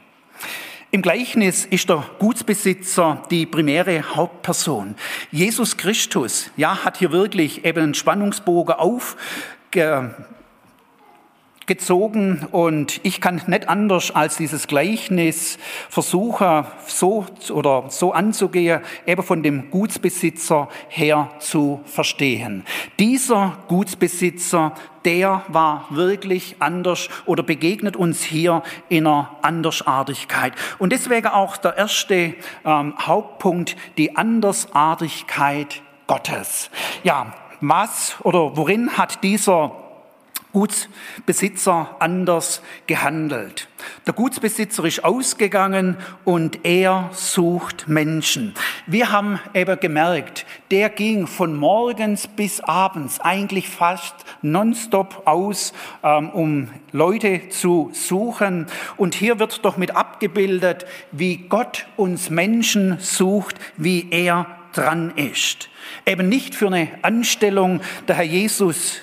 Im 0.89 1.01
Gleichnis 1.01 1.65
ist 1.65 1.89
der 1.89 2.05
Gutsbesitzer 2.17 3.23
die 3.29 3.45
primäre 3.45 4.15
Hauptperson. 4.15 4.95
Jesus 5.31 5.75
Christus, 5.75 6.49
ja, 6.55 6.85
hat 6.85 6.97
hier 6.97 7.11
wirklich 7.11 7.65
eben 7.65 7.83
einen 7.83 7.93
Spannungsbogen 7.93 8.73
auf 8.73 9.17
gezogen 11.67 12.47
und 12.51 13.00
ich 13.03 13.21
kann 13.21 13.41
nicht 13.47 13.69
anders 13.69 14.12
als 14.12 14.38
dieses 14.38 14.67
Gleichnis 14.67 15.59
versuchen, 15.89 16.65
so 16.88 17.25
oder 17.51 17.86
so 17.89 18.13
anzugehen, 18.13 18.81
eben 19.05 19.21
von 19.21 19.43
dem 19.43 19.69
Gutsbesitzer 19.69 20.69
her 20.88 21.29
zu 21.39 21.81
verstehen. 21.86 22.63
Dieser 23.00 23.57
Gutsbesitzer, 23.67 24.74
der 25.05 25.43
war 25.50 25.86
wirklich 25.89 26.55
anders 26.59 27.09
oder 27.25 27.43
begegnet 27.43 27.95
uns 27.95 28.24
hier 28.24 28.63
in 28.89 29.05
einer 29.05 29.38
Andersartigkeit. 29.41 30.53
Und 30.79 30.91
deswegen 30.91 31.27
auch 31.27 31.57
der 31.57 31.77
erste 31.77 32.36
ähm, 32.65 32.93
Hauptpunkt, 32.97 33.75
die 33.97 34.15
Andersartigkeit 34.15 35.81
Gottes. 36.07 36.69
Ja, 37.03 37.33
was 37.59 38.15
oder 38.24 38.55
worin 38.55 38.97
hat 38.97 39.24
dieser 39.24 39.87
Gutsbesitzer 40.57 41.97
anders 41.99 42.63
gehandelt. 42.87 43.67
Der 44.07 44.15
Gutsbesitzer 44.15 44.85
ist 44.85 45.03
ausgegangen 45.03 45.97
und 46.25 46.65
er 46.65 47.11
sucht 47.13 47.87
Menschen. 47.87 48.55
Wir 48.87 49.11
haben 49.11 49.39
eben 49.53 49.79
gemerkt, 49.79 50.47
der 50.71 50.89
ging 50.89 51.27
von 51.27 51.55
morgens 51.55 52.27
bis 52.27 52.59
abends 52.59 53.19
eigentlich 53.19 53.69
fast 53.69 54.15
nonstop 54.41 55.27
aus, 55.27 55.73
ähm, 56.01 56.31
um 56.31 56.69
Leute 56.91 57.49
zu 57.49 57.91
suchen. 57.93 58.65
Und 58.95 59.13
hier 59.13 59.37
wird 59.37 59.63
doch 59.63 59.77
mit 59.77 59.95
abgebildet, 59.95 60.87
wie 61.11 61.37
Gott 61.37 61.85
uns 61.97 62.31
Menschen 62.31 62.97
sucht, 62.99 63.57
wie 63.77 64.07
er 64.09 64.47
dran 64.73 65.13
ist. 65.17 65.69
Eben 66.07 66.27
nicht 66.29 66.55
für 66.55 66.65
eine 66.65 66.89
Anstellung. 67.03 67.81
Der 68.07 68.15
Herr 68.15 68.23
Jesus 68.23 69.01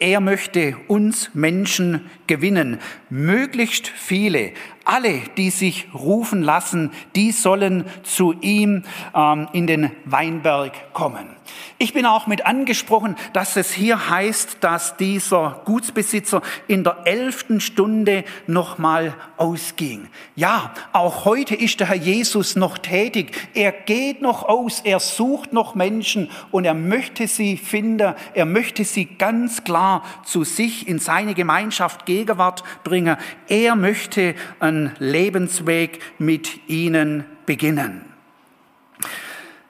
Er 0.00 0.20
möchte 0.20 0.76
uns 0.86 1.30
Menschen 1.34 2.08
gewinnen, 2.28 2.78
möglichst 3.10 3.88
viele. 3.88 4.52
Alle, 4.88 5.20
die 5.36 5.50
sich 5.50 5.86
rufen 5.92 6.40
lassen, 6.42 6.92
die 7.14 7.30
sollen 7.30 7.84
zu 8.04 8.32
ihm 8.40 8.84
ähm, 9.14 9.46
in 9.52 9.66
den 9.66 9.90
Weinberg 10.06 10.94
kommen. 10.94 11.28
Ich 11.80 11.92
bin 11.92 12.06
auch 12.06 12.26
mit 12.26 12.44
angesprochen, 12.44 13.14
dass 13.32 13.56
es 13.56 13.70
hier 13.70 14.10
heißt, 14.10 14.58
dass 14.60 14.96
dieser 14.96 15.60
Gutsbesitzer 15.64 16.42
in 16.66 16.82
der 16.82 16.98
elften 17.04 17.60
Stunde 17.60 18.24
nochmal 18.46 19.14
ausging. 19.36 20.08
Ja, 20.34 20.72
auch 20.92 21.24
heute 21.24 21.54
ist 21.54 21.78
der 21.80 21.88
Herr 21.88 21.96
Jesus 21.96 22.56
noch 22.56 22.78
tätig. 22.78 23.50
Er 23.54 23.72
geht 23.72 24.22
noch 24.22 24.42
aus, 24.42 24.80
er 24.80 24.98
sucht 24.98 25.52
noch 25.52 25.74
Menschen 25.74 26.30
und 26.50 26.64
er 26.64 26.74
möchte 26.74 27.28
sie 27.28 27.56
finden. 27.56 28.14
Er 28.34 28.44
möchte 28.44 28.84
sie 28.84 29.04
ganz 29.04 29.62
klar 29.62 30.02
zu 30.24 30.44
sich 30.44 30.88
in 30.88 30.98
seine 30.98 31.34
Gemeinschaft 31.34 32.06
Gegenwart 32.06 32.64
bringen. 32.82 33.16
Er 33.46 33.76
möchte 33.76 34.34
einen 34.78 34.92
Lebensweg 34.98 36.00
mit 36.18 36.68
ihnen 36.68 37.24
beginnen. 37.46 38.04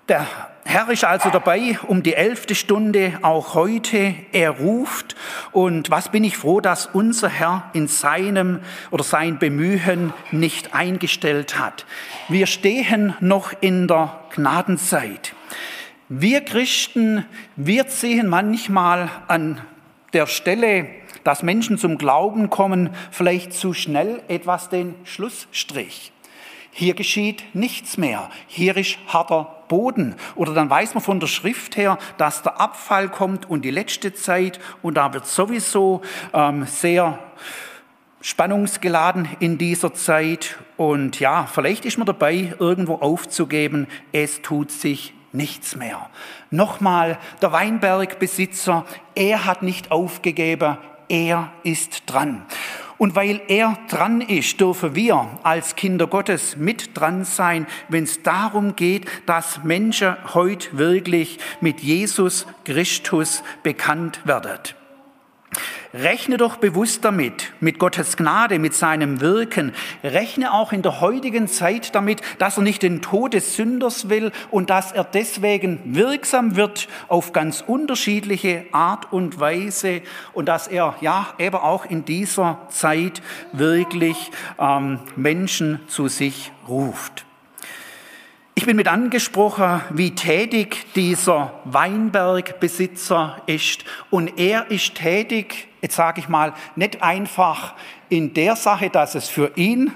Der 0.08 0.26
Herr 0.64 0.90
ist 0.90 1.04
also 1.04 1.30
dabei 1.30 1.78
um 1.86 2.02
die 2.02 2.14
elfte 2.14 2.54
Stunde, 2.54 3.18
auch 3.22 3.54
heute. 3.54 4.14
Er 4.32 4.50
ruft. 4.50 5.16
Und 5.52 5.90
was 5.90 6.10
bin 6.10 6.24
ich 6.24 6.36
froh, 6.36 6.60
dass 6.60 6.86
unser 6.86 7.28
Herr 7.28 7.70
in 7.72 7.88
seinem 7.88 8.60
oder 8.90 9.02
sein 9.02 9.38
Bemühen 9.38 10.12
nicht 10.30 10.74
eingestellt 10.74 11.58
hat. 11.58 11.86
Wir 12.28 12.46
stehen 12.46 13.14
noch 13.20 13.52
in 13.60 13.88
der 13.88 14.20
Gnadenzeit. 14.34 15.34
Wir 16.10 16.42
Christen, 16.42 17.24
wir 17.56 17.88
ziehen 17.88 18.28
manchmal 18.28 19.10
an 19.26 19.60
der 20.12 20.26
Stelle, 20.26 20.86
dass 21.24 21.42
Menschen 21.42 21.78
zum 21.78 21.98
Glauben 21.98 22.50
kommen, 22.50 22.90
vielleicht 23.10 23.52
zu 23.52 23.72
schnell 23.72 24.22
etwas 24.28 24.68
den 24.68 24.94
Schlussstrich. 25.04 26.12
Hier 26.70 26.94
geschieht 26.94 27.42
nichts 27.54 27.96
mehr. 27.96 28.30
Hier 28.46 28.76
ist 28.76 28.98
harter 29.08 29.64
Boden. 29.68 30.14
Oder 30.34 30.54
dann 30.54 30.70
weiß 30.70 30.94
man 30.94 31.02
von 31.02 31.20
der 31.20 31.26
Schrift 31.26 31.76
her, 31.76 31.98
dass 32.16 32.42
der 32.42 32.60
Abfall 32.60 33.08
kommt 33.08 33.48
und 33.48 33.64
die 33.64 33.70
letzte 33.70 34.14
Zeit 34.14 34.60
und 34.82 34.94
da 34.94 35.12
wird 35.12 35.26
sowieso 35.26 36.02
ähm, 36.32 36.64
sehr 36.66 37.18
spannungsgeladen 38.20 39.28
in 39.40 39.58
dieser 39.58 39.94
Zeit. 39.94 40.56
Und 40.76 41.20
ja, 41.20 41.46
vielleicht 41.46 41.84
ist 41.84 41.98
man 41.98 42.06
dabei, 42.06 42.54
irgendwo 42.58 42.94
aufzugeben. 42.96 43.86
Es 44.12 44.42
tut 44.42 44.70
sich 44.70 45.14
nichts 45.32 45.76
mehr. 45.76 46.08
Nochmal, 46.50 47.18
der 47.42 47.52
Weinbergbesitzer, 47.52 48.84
er 49.14 49.44
hat 49.44 49.62
nicht 49.62 49.90
aufgegeben, 49.90 50.78
er 51.08 51.52
ist 51.62 52.04
dran. 52.06 52.46
Und 52.98 53.14
weil 53.14 53.40
er 53.46 53.78
dran 53.88 54.20
ist, 54.20 54.60
dürfen 54.60 54.96
wir 54.96 55.28
als 55.44 55.76
Kinder 55.76 56.08
Gottes 56.08 56.56
mit 56.56 56.98
dran 56.98 57.24
sein, 57.24 57.66
wenn 57.88 58.04
es 58.04 58.22
darum 58.22 58.74
geht, 58.74 59.06
dass 59.26 59.62
Menschen 59.62 60.16
heute 60.34 60.76
wirklich 60.76 61.38
mit 61.60 61.80
Jesus 61.80 62.46
Christus 62.64 63.44
bekannt 63.62 64.20
werden. 64.26 64.77
Rechne 65.94 66.36
doch 66.36 66.56
bewusst 66.56 67.04
damit, 67.04 67.52
mit 67.60 67.78
Gottes 67.78 68.16
Gnade, 68.16 68.58
mit 68.58 68.74
seinem 68.74 69.20
Wirken. 69.22 69.72
Rechne 70.04 70.52
auch 70.52 70.72
in 70.72 70.82
der 70.82 71.00
heutigen 71.00 71.48
Zeit 71.48 71.94
damit, 71.94 72.20
dass 72.38 72.58
er 72.58 72.62
nicht 72.62 72.82
den 72.82 73.00
Tod 73.00 73.32
des 73.32 73.56
Sünders 73.56 74.10
will 74.10 74.30
und 74.50 74.68
dass 74.68 74.92
er 74.92 75.04
deswegen 75.04 75.94
wirksam 75.96 76.56
wird 76.56 76.88
auf 77.08 77.32
ganz 77.32 77.64
unterschiedliche 77.66 78.66
Art 78.72 79.12
und 79.12 79.40
Weise 79.40 80.02
und 80.34 80.46
dass 80.46 80.68
er 80.68 80.94
ja 81.00 81.28
eben 81.38 81.56
auch 81.56 81.86
in 81.86 82.04
dieser 82.04 82.58
Zeit 82.68 83.22
wirklich 83.52 84.30
ähm, 84.58 84.98
Menschen 85.16 85.80
zu 85.88 86.08
sich 86.08 86.52
ruft. 86.68 87.27
Ich 88.58 88.66
bin 88.66 88.76
mit 88.76 88.88
angesprochen, 88.88 89.82
wie 89.90 90.16
tätig 90.16 90.84
dieser 90.96 91.52
Weinbergbesitzer 91.64 93.40
ist. 93.46 93.84
Und 94.10 94.36
er 94.36 94.68
ist 94.68 94.96
tätig, 94.96 95.68
jetzt 95.80 95.94
sage 95.94 96.18
ich 96.18 96.28
mal, 96.28 96.52
nicht 96.74 97.00
einfach 97.00 97.76
in 98.08 98.34
der 98.34 98.56
Sache, 98.56 98.90
dass 98.90 99.14
es 99.14 99.28
für 99.28 99.52
ihn 99.54 99.92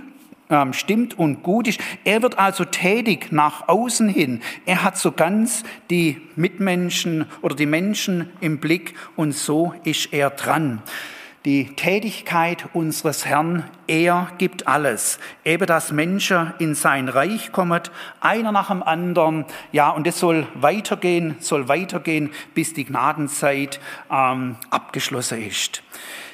ähm, 0.48 0.75
stimmt 0.75 1.18
und 1.18 1.42
gut 1.42 1.66
ist. 1.66 1.81
Er 2.05 2.22
wird 2.22 2.38
also 2.38 2.64
tätig 2.64 3.33
nach 3.33 3.66
außen 3.66 4.09
hin. 4.09 4.40
Er 4.64 4.85
hat 4.85 4.96
so 4.96 5.11
ganz 5.11 5.64
die 5.90 6.20
Mitmenschen 6.37 7.27
oder 7.40 7.57
die 7.57 7.66
Menschen 7.66 8.31
im 8.40 8.59
Blick 8.59 8.94
und 9.16 9.35
so 9.35 9.75
ist 9.83 10.12
er 10.12 10.31
dran 10.31 10.83
die 11.44 11.74
Tätigkeit 11.74 12.66
unseres 12.72 13.26
Herrn, 13.26 13.64
er 13.87 14.28
gibt 14.38 14.68
alles. 14.68 15.18
Eben, 15.44 15.66
dass 15.66 15.90
Menschen 15.90 16.52
in 16.59 16.74
sein 16.74 17.09
Reich 17.09 17.50
kommen, 17.52 17.83
einer 18.20 18.52
nach 18.52 18.68
dem 18.68 18.83
anderen. 18.83 19.44
Ja, 19.72 19.90
und 19.90 20.07
es 20.07 20.20
soll 20.20 20.46
weitergehen, 20.55 21.37
soll 21.40 21.68
weitergehen, 21.68 22.31
bis 22.55 22.74
die 22.74 22.85
Gnadenzeit 22.85 23.81
ähm, 24.11 24.57
abgeschlossen 24.70 25.42
ist. 25.42 25.83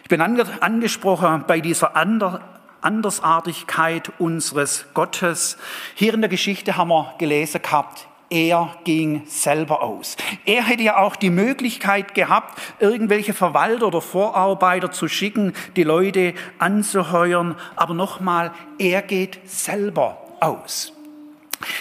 Ich 0.03 0.09
bin 0.09 0.21
angesprochen 0.21 1.45
bei 1.47 1.61
dieser 1.61 1.97
Ander 1.97 2.41
Andersartigkeit 2.81 4.13
unseres 4.19 4.87
Gottes. 4.95 5.59
Hier 5.97 6.15
in 6.15 6.21
der 6.21 6.31
Geschichte 6.31 6.77
haben 6.77 6.89
wir 6.89 7.15
gelesen 7.19 7.61
gehabt, 7.61 8.07
er 8.31 8.77
ging 8.85 9.23
selber 9.27 9.83
aus. 9.83 10.17
Er 10.45 10.65
hätte 10.65 10.83
ja 10.83 10.99
auch 10.99 11.17
die 11.17 11.31
Möglichkeit 11.31 12.15
gehabt, 12.15 12.61
irgendwelche 12.79 13.33
Verwalter 13.33 13.87
oder 13.87 14.03
Vorarbeiter 14.03 14.93
zu 14.93 15.09
schicken, 15.09 15.55
die 15.77 15.83
Leute 15.85 16.35
anzuheuern. 16.59 17.57
Aber 17.77 17.95
nochmal, 17.95 18.53
er 18.79 19.01
geht 19.03 19.41
selber 19.49 20.19
aus. 20.41 20.93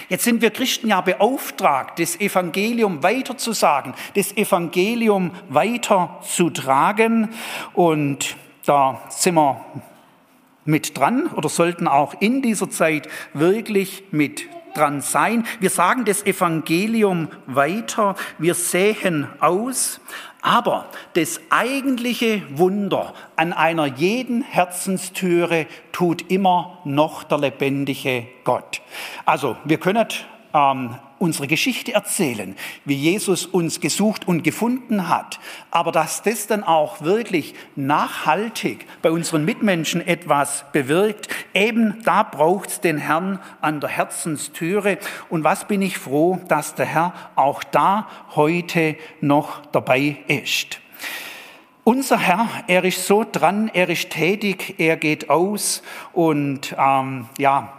Jetzt 0.09 0.23
sind 0.23 0.41
wir 0.41 0.51
Christen 0.51 0.87
ja 0.87 1.01
beauftragt, 1.01 1.99
das 1.99 2.19
Evangelium 2.19 3.03
weiterzusagen, 3.03 3.93
das 4.15 4.35
Evangelium 4.35 5.31
weiterzutragen. 5.49 7.29
Und 7.73 8.37
da 8.65 9.01
sind 9.09 9.35
wir 9.35 9.65
mit 10.65 10.97
dran 10.97 11.27
oder 11.27 11.49
sollten 11.49 11.87
auch 11.87 12.19
in 12.21 12.41
dieser 12.41 12.69
Zeit 12.69 13.07
wirklich 13.33 14.03
mit 14.11 14.47
dran 14.77 15.01
sein. 15.01 15.45
Wir 15.59 15.69
sagen 15.69 16.05
das 16.05 16.25
Evangelium 16.25 17.29
weiter, 17.47 18.15
wir 18.37 18.53
säen 18.53 19.27
aus, 19.39 19.99
aber 20.41 20.85
das 21.13 21.41
eigentliche 21.49 22.43
Wunder 22.57 23.13
an 23.35 23.53
einer 23.53 23.85
jeden 23.85 24.43
Herzenstüre 24.43 25.65
tut 25.91 26.31
immer 26.31 26.79
noch 26.85 27.23
der 27.23 27.39
lebendige 27.39 28.27
Gott. 28.43 28.81
Also 29.25 29.57
wir 29.65 29.79
können 29.79 30.07
ähm, 30.53 30.95
unsere 31.19 31.47
Geschichte 31.47 31.93
erzählen, 31.93 32.55
wie 32.85 32.95
Jesus 32.95 33.45
uns 33.45 33.79
gesucht 33.79 34.27
und 34.27 34.43
gefunden 34.43 35.09
hat, 35.09 35.39
aber 35.71 35.91
dass 35.91 36.21
das 36.21 36.47
dann 36.47 36.63
auch 36.63 37.01
wirklich 37.01 37.53
nachhaltig 37.75 38.85
bei 39.01 39.11
unseren 39.11 39.45
Mitmenschen 39.45 40.05
etwas 40.05 40.65
bewirkt, 40.71 41.29
eben 41.53 42.01
da 42.03 42.23
braucht 42.23 42.69
es 42.69 42.81
den 42.81 42.97
Herrn 42.97 43.39
an 43.61 43.79
der 43.79 43.89
Herzenstüre. 43.89 44.97
Und 45.29 45.43
was 45.43 45.65
bin 45.67 45.81
ich 45.81 45.97
froh, 45.97 46.39
dass 46.47 46.75
der 46.75 46.85
Herr 46.85 47.13
auch 47.35 47.63
da 47.63 48.07
heute 48.35 48.95
noch 49.21 49.65
dabei 49.67 50.17
ist. 50.27 50.79
Unser 51.83 52.19
Herr, 52.19 52.49
er 52.67 52.83
ist 52.83 53.07
so 53.07 53.23
dran, 53.23 53.71
er 53.73 53.87
ist 53.89 54.09
tätig, 54.09 54.75
er 54.77 54.97
geht 54.97 55.29
aus 55.29 55.83
und 56.11 56.75
ähm, 56.77 57.27
ja, 57.37 57.76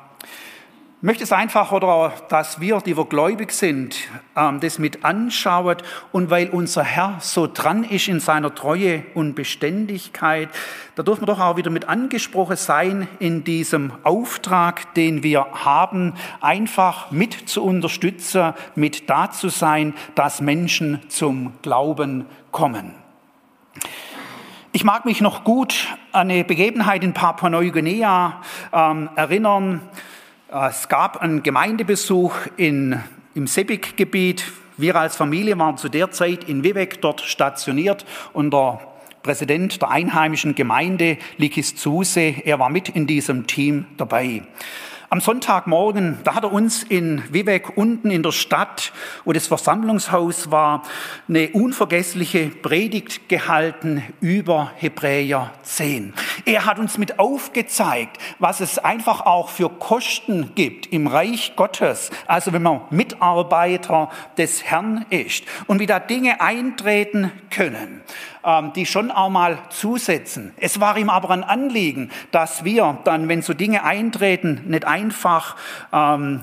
möchte 1.01 1.23
es 1.23 1.33
einfach, 1.33 1.71
oder 1.71 2.13
dass 2.29 2.61
wir, 2.61 2.81
die 2.81 2.97
wir 2.97 3.05
gläubig 3.05 3.53
sind, 3.53 3.97
ähm, 4.37 4.61
das 4.61 4.79
mit 4.79 5.05
anschauen 5.05 5.77
und 6.13 6.31
weil 6.31 6.51
unser 6.51 6.83
Herr 6.83 7.19
so 7.21 7.47
dran 7.47 7.85
ist 7.85 8.09
in 8.09 8.21
seiner 8.21 8.55
Treue 8.55 9.05
und 9.15 9.35
Beständigkeit, 9.35 10.49
da 10.97 11.03
dürfen 11.03 11.23
wir 11.23 11.27
doch 11.27 11.41
auch 11.41 11.57
wieder 11.57 11.71
mit 11.71 11.89
angesprochen 11.89 12.57
sein 12.57 13.07
in 13.21 13.45
diesem 13.45 13.93
Auftrag, 14.03 14.95
den 14.95 15.23
wir 15.23 15.47
haben, 15.65 16.15
einfach 16.41 17.11
mit 17.13 17.49
zu 17.49 17.63
unterstützen, 17.63 18.55
mit 18.75 19.09
da 19.09 19.31
zu 19.31 19.49
sein, 19.49 19.95
dass 20.17 20.41
Menschen 20.41 21.01
zum 21.09 21.53
Glauben 21.63 22.27
kommen. 22.51 22.95
Ich 24.73 24.85
mag 24.85 25.05
mich 25.05 25.21
noch 25.21 25.45
gut 25.45 25.97
an 26.13 26.31
eine 26.31 26.45
Begebenheit 26.45 27.03
in 27.03 27.15
Papua-Neuguinea 27.15 28.43
ähm, 28.73 29.09
erinnern. 29.17 29.81
Äh, 30.51 30.69
es 30.69 30.89
gab 30.89 31.19
einen 31.19 31.43
Gemeindebesuch 31.43 32.35
in, 32.57 33.01
im 33.35 33.47
Sebik-Gebiet. 33.47 34.45
Wir 34.77 34.97
als 34.97 35.17
Familie 35.17 35.59
waren 35.59 35.77
zu 35.77 35.89
der 35.89 36.11
Zeit 36.11 36.45
in 36.45 36.65
Vivek 36.65 37.01
dort 37.01 37.21
stationiert 37.21 38.07
und 38.33 38.53
der 38.53 38.81
Präsident 39.23 39.83
der 39.83 39.91
einheimischen 39.91 40.55
Gemeinde, 40.55 41.19
Likis 41.37 41.75
Zuse, 41.75 42.35
er 42.45 42.59
war 42.59 42.71
mit 42.71 42.89
in 42.89 43.07
diesem 43.07 43.47
Team 43.47 43.87
dabei. 43.97 44.43
Am 45.11 45.23
Sonntagmorgen, 45.23 46.19
da 46.23 46.35
hat 46.35 46.45
er 46.45 46.53
uns 46.53 46.83
in 46.83 47.23
Vivek 47.33 47.79
unten 47.79 48.11
in 48.11 48.23
der 48.23 48.33
Stadt, 48.33 48.93
wo 49.25 49.33
das 49.33 49.47
Versammlungshaus 49.47 50.51
war, 50.51 50.83
eine 51.27 51.49
unvergessliche 51.49 52.49
Predigt 52.49 53.27
gehalten 53.27 54.03
über 54.21 54.71
Hebräer 54.77 55.51
10. 55.63 56.13
Er 56.45 56.67
hat 56.67 56.79
uns 56.79 56.99
mit 56.99 57.19
aufgezeigt, 57.19 58.19
was 58.39 58.61
es 58.61 58.79
einfach 58.79 59.23
auch 59.25 59.49
für 59.49 59.71
Kosten 59.71 60.53
gibt 60.55 60.93
im 60.93 61.07
Reich 61.07 61.55
Gottes, 61.57 62.11
also 62.27 62.53
wenn 62.53 62.63
man 62.63 62.83
Mitarbeiter 62.91 64.11
des 64.37 64.63
Herrn 64.65 65.07
ist 65.09 65.45
und 65.69 65.81
wie 65.81 65.87
da 65.87 66.01
Dinge 66.01 66.43
eintreten 66.43 67.33
können. 67.49 68.03
Ähm, 68.49 68.73
die 68.73 68.87
schon 68.87 69.11
auch 69.11 69.29
mal 69.29 69.59
zusetzen. 69.69 70.55
Es 70.57 70.81
war 70.81 70.97
ihm 70.97 71.11
aber 71.11 71.29
ein 71.31 71.45
Anliegen, 71.45 72.11
dass 72.31 72.65
wir 72.65 72.99
dann, 73.05 73.29
wenn 73.29 73.43
so 73.43 73.53
Dinge 73.53 73.85
eintreten, 73.85 74.63
nicht 74.69 74.87
einfach 74.87 75.57
ähm, 75.93 76.41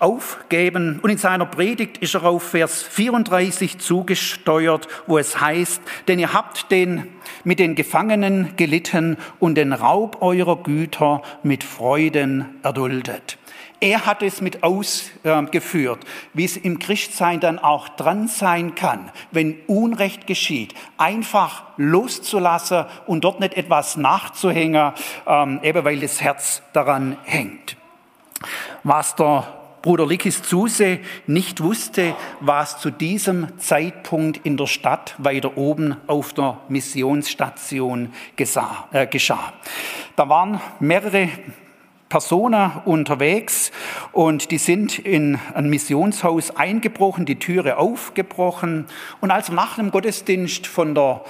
aufgeben. 0.00 0.98
Und 1.00 1.10
in 1.10 1.18
seiner 1.18 1.46
Predigt 1.46 1.98
ist 1.98 2.14
er 2.14 2.24
auf 2.24 2.42
Vers 2.42 2.82
34 2.82 3.78
zugesteuert, 3.78 4.88
wo 5.06 5.16
es 5.16 5.40
heißt, 5.40 5.80
denn 6.08 6.18
ihr 6.18 6.32
habt 6.32 6.72
den, 6.72 7.06
mit 7.44 7.60
den 7.60 7.76
Gefangenen 7.76 8.56
gelitten 8.56 9.16
und 9.38 9.54
den 9.54 9.72
Raub 9.72 10.22
eurer 10.22 10.60
Güter 10.60 11.22
mit 11.44 11.62
Freuden 11.62 12.46
erduldet. 12.64 13.38
Er 13.84 14.06
hat 14.06 14.22
es 14.22 14.40
mit 14.40 14.62
ausgeführt, 14.62 16.06
wie 16.32 16.46
es 16.46 16.56
im 16.56 16.78
Christsein 16.78 17.38
dann 17.38 17.58
auch 17.58 17.90
dran 17.90 18.28
sein 18.28 18.74
kann, 18.74 19.10
wenn 19.30 19.60
Unrecht 19.66 20.26
geschieht, 20.26 20.74
einfach 20.96 21.64
loszulassen 21.76 22.86
und 23.06 23.24
dort 23.24 23.40
nicht 23.40 23.52
etwas 23.52 23.98
nachzuhängen, 23.98 24.94
ähm, 25.26 25.60
eben 25.62 25.84
weil 25.84 26.00
das 26.00 26.22
Herz 26.22 26.62
daran 26.72 27.18
hängt. 27.24 27.76
Was 28.84 29.16
der 29.16 29.52
Bruder 29.82 30.06
Likis 30.06 30.42
Zuse 30.42 31.00
nicht 31.26 31.62
wusste, 31.62 32.16
was 32.40 32.78
zu 32.80 32.90
diesem 32.90 33.58
Zeitpunkt 33.58 34.46
in 34.46 34.56
der 34.56 34.66
Stadt 34.66 35.14
weiter 35.18 35.58
oben 35.58 35.98
auf 36.06 36.32
der 36.32 36.56
Missionsstation 36.70 38.14
äh, 38.34 39.06
geschah. 39.06 39.52
Da 40.16 40.26
waren 40.30 40.58
mehrere 40.80 41.28
Personen 42.14 42.70
unterwegs 42.84 43.72
und 44.12 44.52
die 44.52 44.58
sind 44.58 45.00
in 45.00 45.36
ein 45.52 45.68
Missionshaus 45.68 46.54
eingebrochen, 46.54 47.26
die 47.26 47.40
Türe 47.40 47.76
aufgebrochen. 47.76 48.86
Und 49.20 49.32
als 49.32 49.48
nach 49.48 49.74
dem 49.74 49.90
Gottesdienst 49.90 50.68
von 50.68 50.94
der 50.94 51.22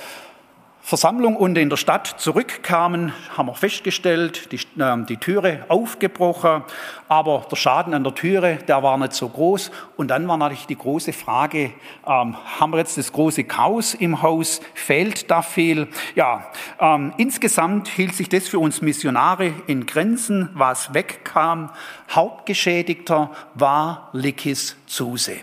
Versammlung 0.86 1.36
und 1.36 1.56
in 1.56 1.70
der 1.70 1.78
Stadt 1.78 2.16
zurückkamen, 2.18 3.14
haben 3.34 3.48
wir 3.48 3.54
festgestellt, 3.54 4.52
die, 4.52 4.56
äh, 4.78 5.04
die 5.08 5.16
Türe 5.16 5.64
aufgebrochen, 5.68 6.62
aber 7.08 7.46
der 7.50 7.56
Schaden 7.56 7.94
an 7.94 8.04
der 8.04 8.14
Türe, 8.14 8.58
der 8.68 8.82
war 8.82 8.98
nicht 8.98 9.14
so 9.14 9.30
groß. 9.30 9.70
Und 9.96 10.08
dann 10.08 10.28
war 10.28 10.36
natürlich 10.36 10.66
die 10.66 10.76
große 10.76 11.14
Frage, 11.14 11.72
ähm, 12.06 12.36
haben 12.60 12.72
wir 12.72 12.80
jetzt 12.80 12.98
das 12.98 13.10
große 13.12 13.44
Chaos 13.44 13.94
im 13.94 14.20
Haus, 14.20 14.60
fehlt 14.74 15.30
da 15.30 15.40
viel? 15.40 15.88
Ja, 16.16 16.50
ähm, 16.78 17.14
insgesamt 17.16 17.88
hielt 17.88 18.14
sich 18.14 18.28
das 18.28 18.46
für 18.46 18.58
uns 18.58 18.82
Missionare 18.82 19.54
in 19.66 19.86
Grenzen, 19.86 20.50
was 20.52 20.92
wegkam. 20.92 21.70
Hauptgeschädigter 22.14 23.30
war 23.54 24.10
Likis 24.12 24.76
Zuse. 24.86 25.36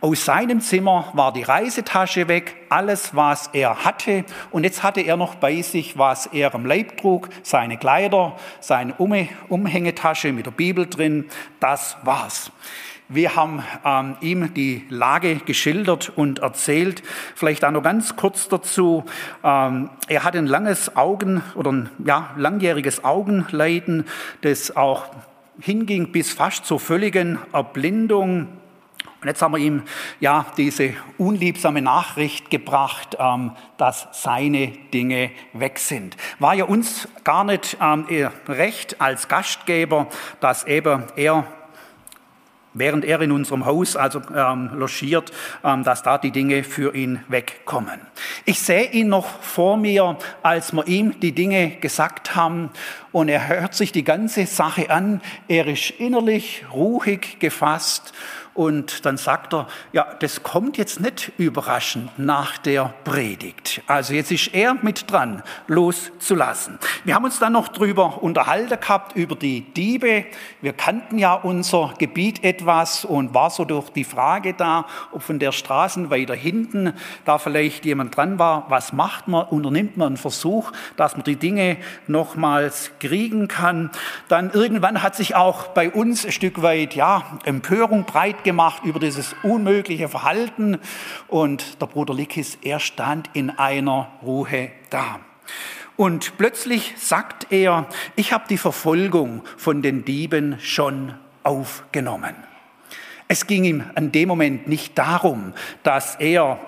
Aus 0.00 0.24
seinem 0.24 0.60
Zimmer 0.60 1.10
war 1.14 1.32
die 1.32 1.42
Reisetasche 1.42 2.28
weg, 2.28 2.56
alles, 2.68 3.14
was 3.14 3.48
er 3.52 3.84
hatte. 3.84 4.24
Und 4.50 4.64
jetzt 4.64 4.82
hatte 4.82 5.00
er 5.00 5.16
noch 5.16 5.34
bei 5.34 5.62
sich, 5.62 5.98
was 5.98 6.26
er 6.26 6.54
am 6.54 6.66
Leib 6.66 6.98
trug, 6.98 7.28
seine 7.42 7.76
Kleider, 7.78 8.36
seine 8.60 8.94
Umhängetasche 8.94 10.32
mit 10.32 10.46
der 10.46 10.52
Bibel 10.52 10.86
drin. 10.86 11.28
Das 11.60 11.96
war's. 12.02 12.52
Wir 13.08 13.36
haben 13.36 13.62
ähm, 13.84 14.16
ihm 14.22 14.54
die 14.54 14.86
Lage 14.88 15.36
geschildert 15.36 16.12
und 16.16 16.38
erzählt. 16.38 17.02
Vielleicht 17.34 17.62
auch 17.62 17.70
noch 17.70 17.82
ganz 17.82 18.16
kurz 18.16 18.48
dazu. 18.48 19.04
Ähm, 19.44 19.90
er 20.08 20.24
hat 20.24 20.34
ein 20.34 20.46
langes 20.46 20.96
Augen 20.96 21.42
oder 21.54 21.72
ein 21.72 21.90
ja, 22.06 22.30
langjähriges 22.36 23.04
Augenleiden, 23.04 24.06
das 24.40 24.74
auch 24.74 25.10
hinging 25.60 26.12
bis 26.12 26.32
fast 26.32 26.64
zur 26.64 26.80
völligen 26.80 27.38
Erblindung. 27.52 28.48
Und 29.20 29.28
jetzt 29.28 29.40
haben 29.40 29.52
wir 29.52 29.58
ihm 29.58 29.82
ja 30.18 30.46
diese 30.56 30.94
unliebsame 31.16 31.80
Nachricht 31.80 32.50
gebracht, 32.50 33.16
ähm, 33.20 33.52
dass 33.76 34.08
seine 34.12 34.68
Dinge 34.92 35.30
weg 35.52 35.78
sind. 35.78 36.16
War 36.40 36.54
ja 36.54 36.64
uns 36.64 37.06
gar 37.22 37.44
nicht 37.44 37.76
ähm, 37.80 38.06
recht 38.48 39.00
als 39.00 39.28
Gastgeber, 39.28 40.08
dass 40.40 40.64
eben 40.64 41.04
er 41.14 41.46
während 42.74 43.04
er 43.04 43.20
in 43.20 43.32
unserem 43.32 43.66
Haus 43.66 43.96
also 43.96 44.20
ähm, 44.34 44.70
logiert, 44.74 45.32
ähm, 45.64 45.84
dass 45.84 46.02
da 46.02 46.18
die 46.18 46.30
Dinge 46.30 46.64
für 46.64 46.94
ihn 46.94 47.20
wegkommen. 47.28 48.00
Ich 48.44 48.60
sehe 48.60 48.90
ihn 48.90 49.08
noch 49.08 49.26
vor 49.42 49.76
mir, 49.76 50.18
als 50.42 50.72
wir 50.72 50.86
ihm 50.86 51.20
die 51.20 51.32
Dinge 51.32 51.76
gesagt 51.76 52.34
haben 52.34 52.70
und 53.12 53.28
er 53.28 53.48
hört 53.48 53.74
sich 53.74 53.92
die 53.92 54.04
ganze 54.04 54.46
Sache 54.46 54.90
an. 54.90 55.20
Er 55.48 55.66
ist 55.66 55.90
innerlich 55.90 56.64
ruhig 56.72 57.38
gefasst 57.38 58.12
und 58.54 59.06
dann 59.06 59.16
sagt 59.16 59.54
er, 59.54 59.66
ja, 59.92 60.06
das 60.20 60.42
kommt 60.42 60.76
jetzt 60.76 61.00
nicht 61.00 61.32
überraschend 61.38 62.10
nach 62.18 62.58
der 62.58 62.92
Predigt. 63.04 63.80
Also 63.86 64.12
jetzt 64.12 64.30
ist 64.30 64.54
er 64.54 64.74
mit 64.74 65.10
dran, 65.10 65.42
loszulassen. 65.68 66.78
Wir 67.04 67.14
haben 67.14 67.24
uns 67.24 67.38
dann 67.38 67.54
noch 67.54 67.68
drüber 67.68 68.22
unterhalten 68.22 68.78
gehabt, 68.78 69.16
über 69.16 69.36
die 69.36 69.62
Diebe. 69.62 70.26
Wir 70.60 70.72
kannten 70.74 71.18
ja 71.18 71.34
unser 71.34 71.94
Gebiet 71.98 72.44
etwas 72.44 73.04
und 73.04 73.32
war 73.32 73.48
so 73.48 73.64
durch 73.64 73.88
die 73.90 74.04
Frage 74.04 74.52
da, 74.52 74.86
ob 75.12 75.22
von 75.22 75.38
der 75.38 75.52
Straße 75.52 76.10
weiter 76.10 76.34
hinten 76.34 76.92
da 77.24 77.38
vielleicht 77.38 77.86
jemand 77.86 78.16
dran 78.16 78.38
war. 78.38 78.66
Was 78.68 78.92
macht 78.92 79.28
man? 79.28 79.46
Unternimmt 79.46 79.96
man 79.96 80.08
einen 80.08 80.16
Versuch, 80.18 80.72
dass 80.96 81.16
man 81.16 81.24
die 81.24 81.36
Dinge 81.36 81.78
nochmals 82.06 82.92
kriegen 83.02 83.48
kann? 83.48 83.90
Dann 84.28 84.50
irgendwann 84.50 85.02
hat 85.02 85.16
sich 85.16 85.34
auch 85.34 85.68
bei 85.68 85.90
uns 85.90 86.24
ein 86.24 86.32
Stück 86.32 86.62
weit, 86.62 86.94
ja, 86.94 87.38
Empörung 87.44 88.04
breit 88.04 88.44
gemacht 88.44 88.84
über 88.84 89.00
dieses 89.00 89.34
unmögliche 89.42 90.08
Verhalten. 90.08 90.78
Und 91.28 91.80
der 91.82 91.86
Bruder 91.86 92.14
Likis, 92.14 92.58
er 92.62 92.78
stand 92.78 93.30
in 93.34 93.50
einer 93.50 94.08
Ruhe 94.22 94.70
da. 94.90 95.20
Und 95.96 96.38
plötzlich 96.38 96.94
sagt 96.96 97.48
er, 97.50 97.86
ich 98.16 98.32
habe 98.32 98.44
die 98.48 98.58
Verfolgung 98.58 99.42
von 99.56 99.82
den 99.82 100.04
Dieben 100.04 100.58
schon 100.60 101.14
aufgenommen. 101.42 102.34
Es 103.28 103.46
ging 103.46 103.64
ihm 103.64 103.84
an 103.94 104.12
dem 104.12 104.28
Moment 104.28 104.68
nicht 104.68 104.96
darum, 104.96 105.54
dass 105.82 106.16
er 106.16 106.58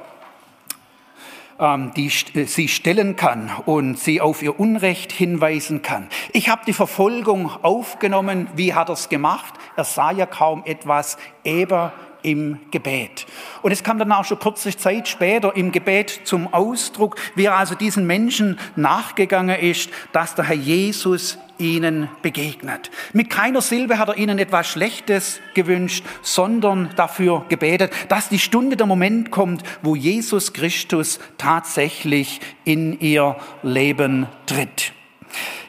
die 1.59 2.11
äh, 2.35 2.45
sie 2.47 2.69
stellen 2.69 3.17
kann 3.17 3.51
und 3.67 3.99
sie 3.99 4.21
auf 4.21 4.43
ihr 4.43 4.59
Unrecht 4.59 5.13
hinweisen 5.13 5.83
kann. 5.83 6.09
Ich 6.33 6.49
habe 6.49 6.63
die 6.67 6.73
Verfolgung 6.73 7.51
aufgenommen. 7.63 8.49
Wie 8.57 8.75
hat 8.75 8.89
er 8.89 8.95
es 8.95 9.09
gemacht? 9.09 9.55
Er 9.77 9.85
sah 9.85 10.11
ja 10.11 10.27
kaum 10.27 10.63
etwas, 10.65 11.17
aber 11.47 11.93
im 12.23 12.59
Gebet. 12.71 13.27
Und 13.63 13.71
es 13.71 13.85
kam 13.85 13.99
dann 13.99 14.11
auch 14.11 14.25
schon 14.25 14.39
kurze 14.39 14.75
Zeit 14.77 15.07
später 15.09 15.55
im 15.55 15.71
Gebet 15.71 16.23
zum 16.25 16.53
Ausdruck, 16.53 17.17
wie 17.35 17.45
er 17.45 17.57
also 17.57 17.75
diesen 17.75 18.07
Menschen 18.07 18.59
nachgegangen 18.77 19.61
ist, 19.61 19.91
dass 20.13 20.35
der 20.35 20.47
Herr 20.47 20.57
Jesus 20.57 21.39
ihnen 21.59 22.09
begegnet. 22.23 22.91
Mit 23.13 23.31
keiner 23.31 23.61
Silbe 23.61 23.99
hat 23.99 24.09
er 24.09 24.17
ihnen 24.17 24.39
etwas 24.39 24.67
Schlechtes 24.67 25.41
gewünscht, 25.55 26.05
sondern 26.23 26.91
dafür 26.97 27.45
gebetet, 27.49 27.93
dass 28.09 28.29
die 28.29 28.39
Stunde, 28.39 28.77
der 28.77 28.87
Moment 28.87 29.31
kommt, 29.31 29.63
wo 29.83 29.95
Jesus 29.95 30.53
Christus 30.53 31.21
tatsächlich 31.39 32.41
in 32.65 32.99
ihr 33.01 33.37
Leben 33.63 34.27
tritt. 34.47 34.93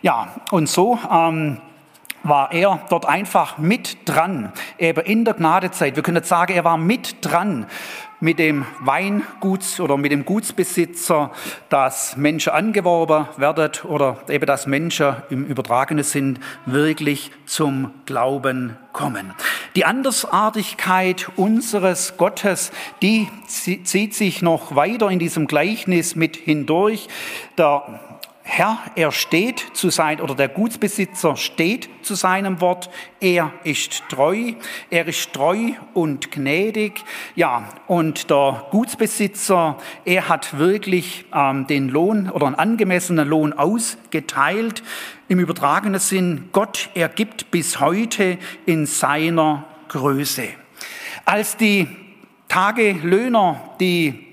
Ja, 0.01 0.35
und 0.51 0.69
so 0.69 0.99
ähm, 1.11 1.59
war 2.23 2.51
er 2.51 2.79
dort 2.89 3.05
einfach 3.05 3.57
mit 3.57 3.97
dran, 4.05 4.51
eben 4.77 5.05
in 5.05 5.25
der 5.25 5.35
Gnadezeit. 5.35 5.95
Wir 5.95 6.03
können 6.03 6.23
sagen, 6.23 6.53
er 6.53 6.63
war 6.63 6.77
mit 6.77 7.17
dran 7.21 7.67
mit 8.19 8.39
dem 8.39 8.65
Weinguts 8.81 9.79
oder 9.79 9.97
mit 9.97 10.11
dem 10.11 10.25
Gutsbesitzer, 10.25 11.31
dass 11.69 12.17
Menschen 12.17 12.53
angeworben 12.53 13.27
werden 13.37 13.71
oder 13.83 14.17
eben 14.29 14.45
dass 14.45 14.67
Menschen 14.67 15.15
im 15.29 15.45
übertragenen 15.45 16.03
Sinn 16.03 16.39
wirklich 16.65 17.31
zum 17.45 17.91
Glauben 18.05 18.77
kommen. 18.93 19.33
Die 19.75 19.85
Andersartigkeit 19.85 21.29
unseres 21.35 22.17
Gottes, 22.17 22.71
die 23.01 23.27
zieht 23.47 24.13
sich 24.13 24.41
noch 24.41 24.75
weiter 24.75 25.09
in 25.09 25.19
diesem 25.19 25.47
Gleichnis 25.47 26.15
mit 26.15 26.37
hindurch. 26.37 27.07
Der 27.57 27.99
Herr, 28.47 28.77
er 28.95 29.11
steht 29.11 29.71
zu 29.73 29.89
sein 29.89 30.21
oder 30.21 30.35
der 30.35 30.49
Gutsbesitzer 30.49 31.35
steht 31.35 31.89
zu 32.03 32.13
seinem 32.13 32.61
Wort. 32.61 32.91
Er 33.19 33.51
ist 33.63 34.03
treu. 34.07 34.53
Er 34.91 35.07
ist 35.07 35.33
treu 35.33 35.71
und 35.95 36.31
gnädig. 36.31 37.03
Ja, 37.35 37.67
und 37.87 38.29
der 38.29 38.67
Gutsbesitzer, 38.69 39.77
er 40.05 40.29
hat 40.29 40.59
wirklich 40.59 41.25
ähm, 41.33 41.65
den 41.65 41.89
Lohn 41.89 42.29
oder 42.29 42.45
einen 42.45 42.55
angemessenen 42.55 43.27
Lohn 43.27 43.51
ausgeteilt. 43.51 44.83
Im 45.27 45.39
übertragenen 45.39 45.99
Sinn, 45.99 46.49
Gott 46.51 46.91
ergibt 46.93 47.49
bis 47.49 47.79
heute 47.79 48.37
in 48.67 48.85
seiner 48.85 49.65
Größe. 49.87 50.49
Als 51.25 51.57
die 51.57 51.87
Tagelöhner, 52.47 53.59
die 53.79 54.25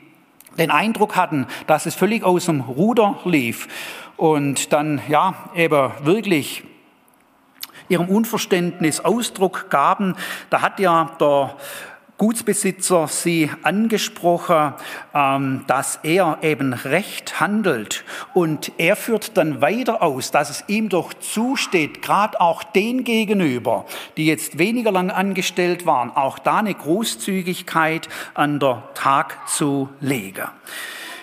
den 0.59 0.71
Eindruck 0.71 1.17
hatten, 1.17 1.47
dass 1.67 1.87
es 1.87 1.95
völlig 1.95 2.25
aus 2.25 2.45
dem 2.45 2.61
Ruder 2.61 3.19
lief 3.25 3.69
und 4.23 4.73
dann 4.73 5.03
ja 5.09 5.35
eben 5.53 5.91
wirklich 6.05 6.63
ihrem 7.89 8.09
Unverständnis 8.09 9.01
Ausdruck 9.01 9.69
gaben, 9.69 10.15
da 10.49 10.63
hat 10.63 10.79
ja 10.79 11.11
der 11.19 11.57
Gutsbesitzer 12.19 13.09
sie 13.09 13.51
angesprochen, 13.65 14.75
ähm, 15.13 15.65
dass 15.67 15.99
er 16.05 16.39
eben 16.43 16.73
recht 16.73 17.41
handelt. 17.41 18.05
Und 18.33 18.71
er 18.79 18.95
führt 18.95 19.37
dann 19.37 19.61
weiter 19.61 20.03
aus, 20.03 20.31
dass 20.31 20.51
es 20.51 20.63
ihm 20.69 20.89
doch 20.89 21.15
zusteht, 21.15 22.01
gerade 22.01 22.41
auch 22.41 22.63
den 22.63 23.03
gegenüber, 23.03 23.87
die 24.17 24.27
jetzt 24.27 24.57
weniger 24.57 24.93
lang 24.93 25.11
angestellt 25.11 25.85
waren, 25.85 26.13
auch 26.13 26.39
da 26.39 26.59
eine 26.59 26.75
Großzügigkeit 26.75 28.09
an 28.35 28.61
der 28.61 28.85
Tag 28.95 29.49
zu 29.49 29.89
legen. 29.99 30.47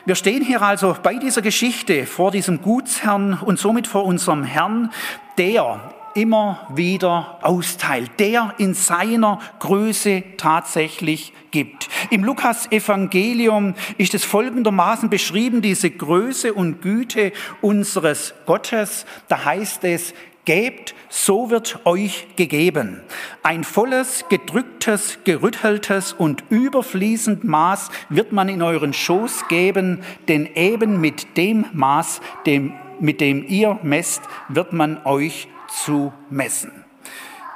Wir 0.10 0.16
stehen 0.16 0.44
hier 0.44 0.64
also 0.64 0.98
bei 1.04 1.18
dieser 1.18 1.44
Geschichte 1.44 2.08
vor 2.08 2.32
diesem 2.32 2.64
Gutsherrn 2.64 3.38
und 3.46 3.60
somit 3.60 3.86
vor 3.86 4.06
unserem 4.06 4.44
Herrn, 4.44 4.90
der 5.38 5.94
immer 6.16 6.68
wieder 6.74 7.38
austeilt, 7.44 8.10
der 8.18 8.56
in 8.58 8.74
seiner 8.74 9.38
Größe 9.60 10.24
tatsächlich 10.36 11.32
gibt. 11.52 11.90
Im 12.10 12.24
Lukas-Evangelium 12.24 13.76
ist 14.00 14.16
es 14.16 14.26
folgendermaßen 14.26 15.12
beschrieben, 15.12 15.62
diese 15.62 15.92
Größe 15.92 16.54
und 16.54 16.82
Güte 16.82 17.32
unseres 17.62 18.34
Gottes. 18.48 19.06
Da 19.28 19.46
heißt 19.46 19.84
es, 19.84 20.16
Gebt, 20.50 20.96
so 21.10 21.52
wird 21.52 21.86
euch 21.86 22.26
gegeben. 22.36 23.02
Ein 23.44 23.64
volles, 23.64 24.26
gedrücktes, 24.30 25.20
gerütteltes 25.24 26.14
und 26.14 26.44
überfließend 26.50 27.44
Maß 27.44 27.92
wird 28.10 28.32
man 28.32 28.50
in 28.50 28.64
euren 28.64 28.92
Schoß 28.92 29.48
geben, 29.48 30.02
denn 30.28 30.50
eben 30.56 31.00
mit 31.00 31.38
dem 31.38 31.66
Maß, 31.74 32.22
dem, 32.48 32.74
mit 33.00 33.22
dem 33.22 33.48
ihr 33.48 33.78
messt, 33.84 34.24
wird 34.48 34.74
man 34.74 35.06
euch 35.06 35.50
zu 35.68 36.12
messen. 36.32 36.89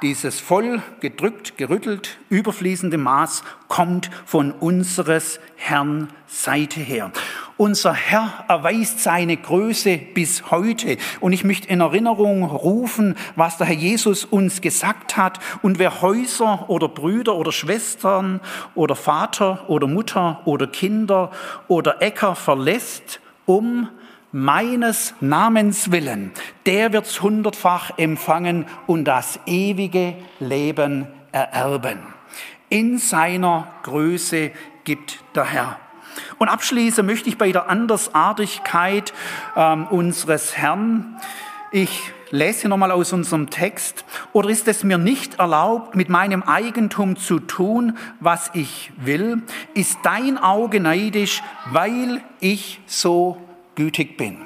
Dieses 0.04 0.38
voll 0.38 0.82
gedrückt, 1.00 1.56
gerüttelt, 1.56 2.18
überfließende 2.28 2.98
Maß 2.98 3.42
kommt 3.68 4.10
von 4.26 4.52
unseres 4.52 5.40
Herrn 5.56 6.08
Seite 6.26 6.80
her. 6.80 7.10
Unser 7.56 7.94
Herr 7.94 8.44
erweist 8.48 9.00
seine 9.00 9.38
Größe 9.38 9.96
bis 9.96 10.50
heute. 10.50 10.98
Und 11.20 11.32
ich 11.32 11.42
möchte 11.42 11.68
in 11.68 11.80
Erinnerung 11.80 12.44
rufen, 12.44 13.14
was 13.34 13.56
der 13.56 13.66
Herr 13.66 13.76
Jesus 13.76 14.26
uns 14.26 14.60
gesagt 14.60 15.16
hat. 15.16 15.38
Und 15.62 15.78
wer 15.78 16.02
Häuser 16.02 16.68
oder 16.68 16.88
Brüder 16.88 17.36
oder 17.36 17.50
Schwestern 17.50 18.40
oder 18.74 18.96
Vater 18.96 19.70
oder 19.70 19.86
Mutter 19.86 20.42
oder 20.44 20.66
Kinder 20.66 21.30
oder 21.66 22.02
Äcker 22.02 22.34
verlässt, 22.34 23.20
um 23.46 23.88
meines 24.34 25.14
Namens 25.20 25.92
willen, 25.92 26.32
der 26.66 26.92
wird's 26.92 27.22
hundertfach 27.22 27.96
empfangen 27.98 28.66
und 28.88 29.04
das 29.04 29.38
ewige 29.46 30.16
Leben 30.40 31.06
ererben. 31.30 32.00
In 32.68 32.98
seiner 32.98 33.68
Größe 33.84 34.50
gibt 34.82 35.20
der 35.36 35.44
Herr. 35.44 35.78
Und 36.38 36.48
abschließend 36.48 37.06
möchte 37.06 37.28
ich 37.28 37.38
bei 37.38 37.52
der 37.52 37.70
Andersartigkeit 37.70 39.12
ähm, 39.54 39.86
unseres 39.86 40.56
Herrn, 40.56 41.20
ich 41.70 42.12
lese 42.30 42.68
nochmal 42.68 42.90
aus 42.90 43.12
unserem 43.12 43.50
Text, 43.50 44.04
oder 44.32 44.48
ist 44.48 44.66
es 44.66 44.82
mir 44.82 44.98
nicht 44.98 45.38
erlaubt, 45.38 45.94
mit 45.94 46.08
meinem 46.08 46.42
Eigentum 46.42 47.14
zu 47.16 47.38
tun, 47.38 47.98
was 48.18 48.50
ich 48.54 48.90
will? 48.96 49.42
Ist 49.74 49.98
dein 50.02 50.38
Auge 50.38 50.80
neidisch, 50.80 51.40
weil 51.70 52.20
ich 52.40 52.80
so 52.86 53.43
gütig 53.74 54.16
bin. 54.16 54.38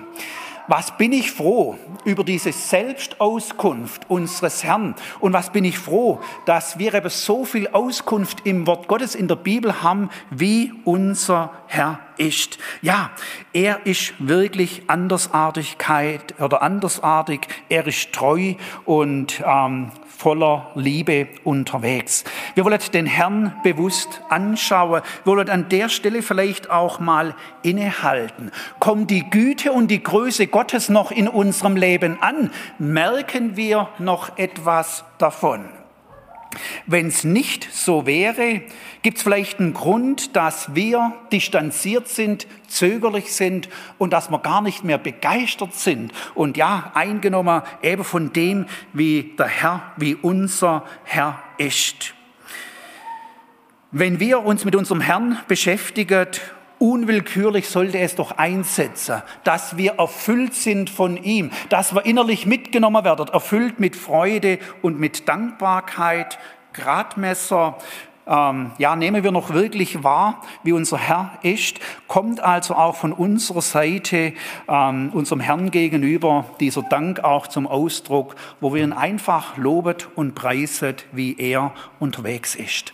Was 0.69 0.95
bin 0.99 1.13
ich 1.13 1.33
froh 1.33 1.79
über 2.05 2.25
diese 2.25 2.53
Selbstauskunft 2.53 4.03
unseres 4.11 4.63
Herrn 4.63 4.95
und 5.19 5.33
was 5.33 5.51
bin 5.51 5.65
ich 5.65 5.79
froh, 5.79 6.21
dass 6.45 6.79
wir 6.79 6.93
eben 6.93 7.09
so 7.09 7.47
viel 7.47 7.69
Auskunft 7.69 8.45
im 8.45 8.67
Wort 8.67 8.87
Gottes 8.87 9.15
in 9.15 9.29
der 9.29 9.37
Bibel 9.37 9.83
haben, 9.83 10.11
wie 10.31 10.75
unser 10.85 11.53
Herr 11.69 12.01
ist. 12.19 12.59
Ja, 12.83 13.13
er 13.55 13.87
ist 13.87 14.13
wirklich 14.19 14.83
Andersartigkeit 14.89 16.39
oder 16.39 16.61
andersartig, 16.61 17.49
er 17.71 17.87
ist 17.87 18.13
treu 18.13 18.55
und 18.85 19.43
ähm, 19.47 19.91
voller 20.19 20.73
Liebe 20.75 21.29
unterwegs. 21.45 22.25
Wir 22.57 22.65
wollen 22.65 22.81
den 22.93 23.07
Herrn 23.07 23.55
bewusst 23.63 24.21
anschauen. 24.29 25.03
Wir 25.23 25.33
wollen 25.33 25.49
an 25.49 25.69
der 25.69 25.89
Stelle 25.89 26.23
vielleicht 26.23 26.71
auch 26.71 26.99
mal 26.99 27.37
innehalten. 27.63 28.51
Kommt 28.81 29.13
die 29.13 29.31
Güte 29.31 29.71
und 29.71 29.93
die 29.93 30.03
Größe 30.03 30.49
Gottes 30.49 30.89
noch 30.89 31.13
in 31.13 31.29
unserem 31.29 31.77
Leben 31.77 32.21
an? 32.21 32.51
Merken 32.81 33.57
wir 33.57 33.91
noch 34.01 34.37
etwas 34.37 35.05
davon? 35.19 35.78
Wenn 36.87 37.09
es 37.09 37.25
nicht 37.25 37.69
so 37.73 38.07
wäre, 38.07 38.63
gibt 39.03 39.19
es 39.19 39.23
vielleicht 39.23 39.61
einen 39.61 39.75
Grund, 39.75 40.35
dass 40.35 40.75
wir 40.75 41.15
distanziert 41.31 42.09
sind, 42.09 42.47
zögerlich 42.67 43.33
sind 43.33 43.69
und 43.99 44.13
dass 44.13 44.31
wir 44.31 44.39
gar 44.39 44.63
nicht 44.63 44.85
mehr 44.85 44.99
begeistert 44.99 45.75
sind 45.75 46.13
und 46.35 46.57
ja, 46.57 46.91
eingenommen 46.95 47.63
eben 47.83 48.05
von 48.05 48.33
dem, 48.33 48.67
wie 48.93 49.35
der 49.39 49.47
Herr, 49.47 49.93
wie 49.97 50.15
unser 50.15 50.85
Herr 51.05 51.43
ist. 51.59 52.15
Wenn 53.91 54.21
wir 54.21 54.45
uns 54.45 54.65
mit 54.65 54.77
unserem 54.77 55.01
Herrn 55.01 55.39
beschäftigen 55.49 56.29
Unwillkürlich 56.79 57.69
sollte 57.69 57.99
es 57.99 58.15
doch 58.15 58.33
einsetzen, 58.33 59.23
dass 59.43 59.77
wir 59.77 59.95
erfüllt 59.95 60.55
sind 60.55 60.91
von 60.91 61.17
ihm, 61.17 61.51
dass 61.71 61.95
wir 61.95 62.07
innerlich 62.07 62.47
mitgenommen 62.47 63.05
werden, 63.05 63.29
erfüllt 63.29 63.81
mit 63.81 63.97
Freude 63.97 64.59
und 64.81 64.99
mit 65.01 65.29
Dankbarkeit, 65.29 66.39
Gradmesser. 66.73 67.79
Ähm, 68.29 68.73
ja, 68.79 68.95
nehmen 68.95 69.25
wir 69.25 69.33
noch 69.33 69.55
wirklich 69.55 70.05
wahr, 70.05 70.43
wie 70.63 70.73
unser 70.73 70.99
Herr 70.99 71.39
ist, 71.43 71.81
kommt 72.07 72.41
also 72.41 72.75
auch 72.75 72.95
von 72.95 73.13
unserer 73.13 73.63
Seite 73.63 74.35
ähm, 74.69 75.11
unserem 75.15 75.41
Herrn 75.41 75.71
gegenüber 75.71 76.45
dieser 76.61 76.83
Dank 76.83 77.25
auch 77.25 77.47
zum 77.47 77.67
Ausdruck, 77.67 78.37
wo 78.61 78.73
wir 78.73 78.85
ihn 78.85 78.93
einfach 78.93 79.57
lobet 79.57 80.09
und 80.15 80.35
preiset, 80.35 81.07
wie 81.11 81.37
er 81.39 81.73
unterwegs 81.99 82.55
ist. 82.55 82.93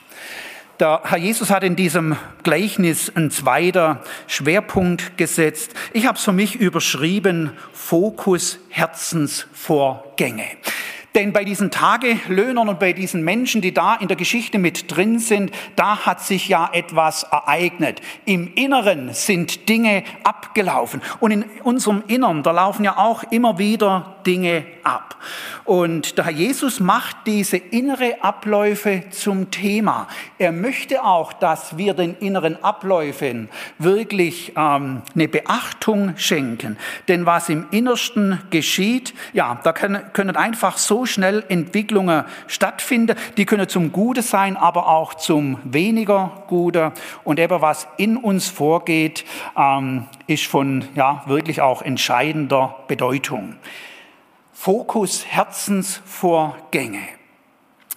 Der 0.81 1.03
Herr 1.05 1.19
Jesus 1.19 1.51
hat 1.51 1.63
in 1.63 1.77
diesem 1.77 2.17
Gleichnis 2.43 3.15
einen 3.15 3.31
zweiten 3.31 3.99
Schwerpunkt 4.27 5.17
gesetzt. 5.17 5.73
Ich 5.93 6.07
habe 6.07 6.19
es 6.19 6.25
für 6.25 6.33
mich 6.33 6.57
überschrieben, 6.57 7.53
Fokus 7.73 8.59
Herzensvorgänge. 8.71 10.47
Denn 11.15 11.33
bei 11.33 11.45
diesen 11.45 11.71
Tagelöhnern 11.71 12.69
und 12.69 12.81
bei 12.81 12.93
diesen 12.93 13.23
Menschen, 13.23 13.61
die 13.61 13.73
da 13.73 13.95
in 13.95 14.09
der 14.09 14.17
Geschichte 14.17 14.59
mit 14.59 14.95
drin 14.95 15.21
sind, 15.21 15.53
da 15.77 16.07
hat 16.07 16.21
sich 16.21 16.49
ja 16.49 16.69
etwas 16.73 17.23
ereignet. 17.23 18.01
Im 18.25 18.53
Inneren 18.55 19.15
sind 19.15 19.69
Dinge 19.69 20.03
abgelaufen. 20.25 21.03
Und 21.21 21.31
in 21.31 21.45
unserem 21.63 22.03
Innern, 22.09 22.43
da 22.43 22.51
laufen 22.51 22.83
ja 22.83 22.99
auch 22.99 23.23
immer 23.31 23.59
wieder 23.59 24.14
Dinge 24.27 24.65
ab. 24.83 25.17
Und 25.65 26.19
der 26.19 26.27
Herr 26.27 26.33
Jesus 26.33 26.81
macht 26.81 27.17
diese 27.27 27.57
innere 27.57 28.23
Abläufe 28.23 29.05
zum 29.11 29.51
Thema. 29.51 30.09
Er 30.39 30.53
möchte 30.53 31.05
auch, 31.05 31.33
dass 31.33 31.79
wir 31.79 31.95
den 31.95 32.17
inneren 32.17 32.63
Abläufen 32.63 33.49
wirklich 33.79 34.53
ähm, 34.57 35.03
eine 35.15 35.29
Beachtung 35.29 36.15
schenken. 36.17 36.77
Denn 37.09 37.25
was 37.25 37.49
im 37.49 37.67
Innersten 37.71 38.41
geschieht, 38.51 39.15
ja, 39.33 39.59
da 39.65 39.73
können, 39.73 40.03
können 40.13 40.37
einfach 40.37 40.77
so 40.77 41.07
schnell 41.07 41.45
Entwicklungen 41.49 42.25
stattfinden. 42.47 43.17
Die 43.37 43.47
können 43.47 43.69
zum 43.69 43.93
Gute 43.93 44.23
sein, 44.23 44.57
aber 44.57 44.89
auch 44.89 45.15
zum 45.15 45.59
weniger 45.65 46.45
Gute. 46.47 46.93
Und 47.25 47.39
eben 47.39 47.61
was 47.63 47.87
in 47.97 48.17
uns 48.17 48.49
vorgeht, 48.49 49.25
ähm, 49.57 50.07
ist 50.27 50.47
von 50.47 50.85
ja, 50.95 51.23
wirklich 51.27 51.63
auch 51.63 51.83
entscheidender 51.83 52.77
Bedeutung. 52.87 53.57
Fokus 54.65 55.27
Herzensvorgänge. 55.27 57.03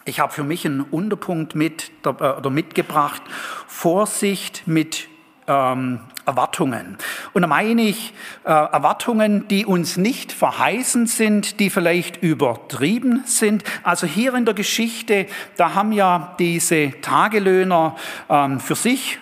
Ich 0.04 0.20
habe 0.20 0.34
für 0.34 0.44
mich 0.44 0.66
einen 0.66 0.82
Unterpunkt 0.82 1.56
mit, 1.56 1.92
äh, 2.06 2.10
oder 2.10 2.50
mitgebracht. 2.50 3.22
Vorsicht 3.68 4.64
mit 4.66 5.08
ähm, 5.48 6.02
Erwartungen. 6.26 6.98
Und 7.32 7.44
da 7.44 7.48
meine 7.48 7.84
ich 7.84 8.12
äh, 8.44 8.50
Erwartungen, 8.50 9.48
die 9.48 9.66
uns 9.66 9.96
nicht 9.96 10.34
verheißen 10.34 11.08
sind, 11.08 11.62
die 11.62 11.70
vielleicht 11.70 12.22
übertrieben 12.22 13.24
sind. 13.26 13.64
Also 13.84 14.06
hier 14.06 14.34
in 14.34 14.44
der 14.44 14.54
Geschichte, 14.54 15.28
da 15.56 15.74
haben 15.74 15.94
ja 15.94 16.36
diese 16.38 17.00
Tagelöhner 17.00 17.96
ähm, 18.30 18.60
für 18.60 18.76
sich 18.76 19.20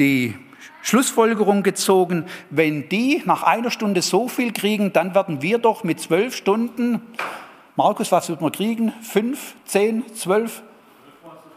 die 0.00 0.36
Schlussfolgerung 0.82 1.62
gezogen, 1.62 2.26
wenn 2.50 2.88
die 2.88 3.22
nach 3.24 3.42
einer 3.42 3.70
Stunde 3.70 4.02
so 4.02 4.28
viel 4.28 4.52
kriegen, 4.52 4.92
dann 4.92 5.14
werden 5.14 5.42
wir 5.42 5.58
doch 5.58 5.84
mit 5.84 6.00
zwölf 6.00 6.34
Stunden, 6.34 7.02
Markus, 7.76 8.12
was 8.12 8.28
wird 8.28 8.40
man 8.40 8.52
kriegen? 8.52 8.92
Fünf, 9.00 9.54
zehn, 9.64 10.04
zwölf? 10.14 10.62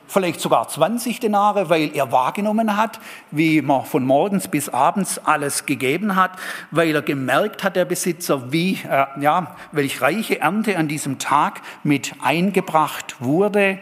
Vielleicht 0.07 0.39
sogar 0.39 0.67
20 0.67 1.19
Denare, 1.19 1.69
weil 1.69 1.95
er 1.95 2.11
wahrgenommen 2.11 2.77
hat, 2.77 2.99
wie 3.31 3.61
man 3.61 3.83
von 3.83 4.05
morgens 4.05 4.47
bis 4.47 4.69
abends 4.69 5.17
alles 5.17 5.65
gegeben 5.65 6.15
hat, 6.15 6.31
weil 6.71 6.93
er 6.93 7.01
gemerkt 7.01 7.63
hat, 7.63 7.75
der 7.75 7.85
Besitzer, 7.85 8.51
wie, 8.51 8.79
äh, 8.87 9.05
ja, 9.21 9.55
welch 9.71 10.01
reiche 10.01 10.39
Ernte 10.39 10.77
an 10.77 10.87
diesem 10.87 11.19
Tag 11.19 11.61
mit 11.83 12.13
eingebracht 12.21 13.15
wurde. 13.19 13.79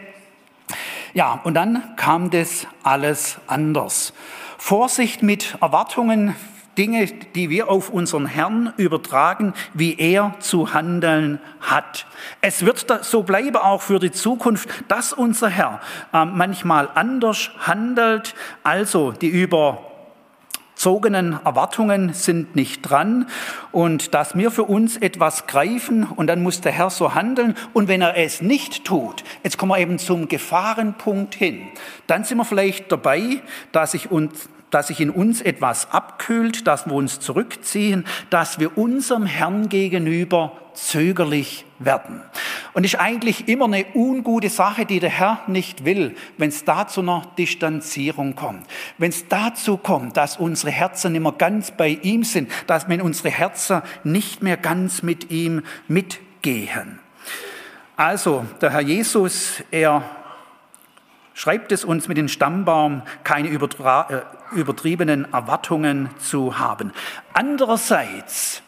Ja, 1.12 1.40
und 1.44 1.54
dann 1.54 1.94
kam 1.96 2.30
das 2.30 2.66
alles 2.82 3.36
anders. 3.46 4.14
Vorsicht 4.64 5.24
mit 5.24 5.56
Erwartungen, 5.60 6.36
Dinge, 6.78 7.06
die 7.06 7.50
wir 7.50 7.68
auf 7.68 7.90
unseren 7.90 8.26
Herrn 8.26 8.72
übertragen, 8.76 9.54
wie 9.74 9.98
er 9.98 10.36
zu 10.38 10.72
handeln 10.72 11.40
hat. 11.60 12.06
Es 12.40 12.64
wird 12.64 12.86
so 13.04 13.24
bleiben 13.24 13.56
auch 13.56 13.82
für 13.82 13.98
die 13.98 14.12
Zukunft, 14.12 14.68
dass 14.86 15.12
unser 15.12 15.48
Herr 15.48 15.80
äh, 16.12 16.24
manchmal 16.24 16.88
anders 16.94 17.50
handelt. 17.58 18.36
Also 18.62 19.10
die 19.10 19.30
überzogenen 20.82 21.38
Erwartungen 21.44 22.12
sind 22.12 22.56
nicht 22.56 22.82
dran 22.82 23.28
und 23.70 24.14
dass 24.14 24.36
wir 24.36 24.50
für 24.50 24.64
uns 24.64 24.96
etwas 24.96 25.46
greifen 25.46 26.02
und 26.02 26.26
dann 26.26 26.42
muss 26.42 26.60
der 26.60 26.72
Herr 26.72 26.90
so 26.90 27.14
handeln 27.14 27.54
und 27.72 27.86
wenn 27.86 28.02
er 28.02 28.16
es 28.16 28.42
nicht 28.42 28.84
tut, 28.84 29.22
jetzt 29.44 29.58
kommen 29.58 29.70
wir 29.70 29.78
eben 29.78 30.00
zum 30.00 30.26
Gefahrenpunkt 30.26 31.36
hin, 31.36 31.68
dann 32.08 32.24
sind 32.24 32.38
wir 32.38 32.44
vielleicht 32.44 32.90
dabei, 32.90 33.42
dass 33.70 33.94
ich 33.94 34.10
uns 34.10 34.48
dass 34.72 34.88
sich 34.88 35.00
in 35.00 35.10
uns 35.10 35.40
etwas 35.40 35.92
abkühlt, 35.92 36.66
dass 36.66 36.86
wir 36.86 36.94
uns 36.94 37.20
zurückziehen, 37.20 38.04
dass 38.30 38.58
wir 38.58 38.76
unserem 38.76 39.26
Herrn 39.26 39.68
gegenüber 39.68 40.58
zögerlich 40.74 41.64
werden. 41.78 42.22
Und 42.72 42.84
ist 42.84 42.98
eigentlich 42.98 43.48
immer 43.48 43.66
eine 43.66 43.84
ungute 43.94 44.48
Sache, 44.48 44.86
die 44.86 45.00
der 45.00 45.10
Herr 45.10 45.42
nicht 45.46 45.84
will, 45.84 46.14
wenn 46.38 46.48
es 46.48 46.64
da 46.64 46.88
zu 46.88 47.02
einer 47.02 47.22
Distanzierung 47.36 48.34
kommt. 48.34 48.66
Wenn 48.98 49.10
es 49.10 49.28
dazu 49.28 49.76
kommt, 49.76 50.16
dass 50.16 50.38
unsere 50.38 50.72
Herzen 50.72 51.14
immer 51.14 51.32
ganz 51.32 51.72
bei 51.72 51.88
ihm 52.02 52.24
sind, 52.24 52.50
dass 52.66 52.88
wenn 52.88 53.02
unsere 53.02 53.30
Herzen 53.30 53.82
nicht 54.04 54.42
mehr 54.42 54.56
ganz 54.56 55.02
mit 55.02 55.30
ihm 55.30 55.62
mitgehen. 55.88 56.98
Also, 57.96 58.46
der 58.60 58.70
Herr 58.70 58.80
Jesus, 58.80 59.62
er 59.70 60.02
schreibt 61.42 61.72
es 61.72 61.84
uns 61.84 62.06
mit 62.06 62.18
dem 62.18 62.28
Stammbaum, 62.28 63.02
keine 63.24 63.48
äh, 63.48 63.56
übertriebenen 64.52 65.32
Erwartungen 65.32 66.08
zu 66.20 66.60
haben. 66.60 66.92
Andererseits 67.32 68.62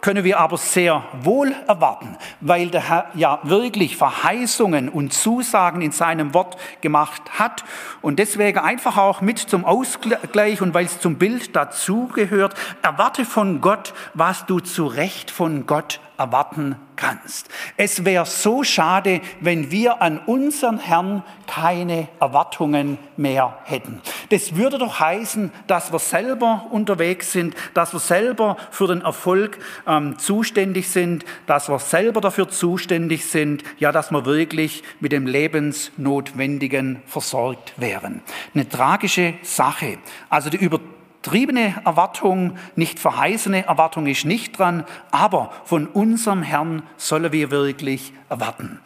können 0.00 0.24
wir 0.24 0.40
aber 0.40 0.56
sehr 0.56 1.04
wohl 1.22 1.54
erwarten, 1.68 2.16
weil 2.40 2.70
der 2.70 2.88
Herr 2.88 3.10
ja 3.14 3.38
wirklich 3.44 3.96
Verheißungen 3.96 4.88
und 4.88 5.12
Zusagen 5.12 5.82
in 5.82 5.92
seinem 5.92 6.34
Wort 6.34 6.56
gemacht 6.80 7.22
hat 7.38 7.64
und 8.02 8.18
deswegen 8.18 8.58
einfach 8.58 8.96
auch 8.96 9.20
mit 9.20 9.38
zum 9.38 9.64
Ausgleich 9.64 10.60
und 10.60 10.74
weil 10.74 10.86
es 10.86 10.98
zum 10.98 11.18
Bild 11.18 11.54
dazugehört, 11.54 12.54
erwarte 12.82 13.24
von 13.24 13.60
Gott, 13.60 13.94
was 14.14 14.46
du 14.46 14.58
zu 14.58 14.86
Recht 14.88 15.30
von 15.30 15.64
Gott 15.64 16.00
erwarten 16.18 16.76
kannst. 16.96 17.48
Es 17.76 18.04
wäre 18.04 18.26
so 18.26 18.64
schade, 18.64 19.20
wenn 19.40 19.70
wir 19.70 20.02
an 20.02 20.18
unseren 20.18 20.78
Herrn 20.78 21.22
keine 21.46 22.08
Erwartungen 22.20 22.98
mehr 23.16 23.58
hätten. 23.64 24.00
Das 24.30 24.56
würde 24.56 24.78
doch 24.78 24.98
heißen, 24.98 25.52
dass 25.66 25.92
wir 25.92 25.98
selber 25.98 26.66
unterwegs 26.70 27.32
sind, 27.32 27.54
dass 27.74 27.92
wir 27.92 28.00
selber 28.00 28.56
für 28.70 28.88
den 28.88 29.02
Erfolg 29.02 29.58
ähm, 29.86 30.18
zuständig 30.18 30.88
sind, 30.88 31.24
dass 31.46 31.68
wir 31.68 31.78
selber 31.78 32.20
dafür 32.20 32.48
zuständig 32.48 33.26
sind, 33.26 33.62
ja, 33.78 33.92
dass 33.92 34.10
wir 34.10 34.24
wirklich 34.24 34.82
mit 35.00 35.12
dem 35.12 35.26
Lebensnotwendigen 35.26 37.02
versorgt 37.06 37.74
wären. 37.76 38.22
Eine 38.54 38.68
tragische 38.68 39.34
Sache. 39.42 39.98
Also 40.28 40.50
die 40.50 40.56
Über 40.56 40.80
Triebene 41.26 41.74
Erwartung, 41.84 42.56
nicht 42.76 43.00
verheißene 43.00 43.66
Erwartung 43.66 44.06
ist 44.06 44.24
nicht 44.24 44.60
dran, 44.60 44.84
aber 45.10 45.50
von 45.64 45.88
unserem 45.88 46.40
Herrn 46.40 46.84
sollen 46.98 47.32
wir 47.32 47.50
wirklich 47.50 48.12
erwarten. 48.28 48.78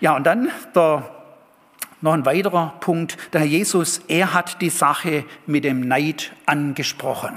Ja, 0.00 0.16
und 0.16 0.26
dann 0.26 0.50
der, 0.74 1.08
noch 2.00 2.12
ein 2.12 2.26
weiterer 2.26 2.74
Punkt. 2.80 3.16
Der 3.32 3.42
Herr 3.42 3.46
Jesus, 3.46 4.00
er 4.08 4.34
hat 4.34 4.60
die 4.62 4.70
Sache 4.70 5.24
mit 5.46 5.62
dem 5.62 5.86
Neid 5.86 6.32
angesprochen. 6.44 7.36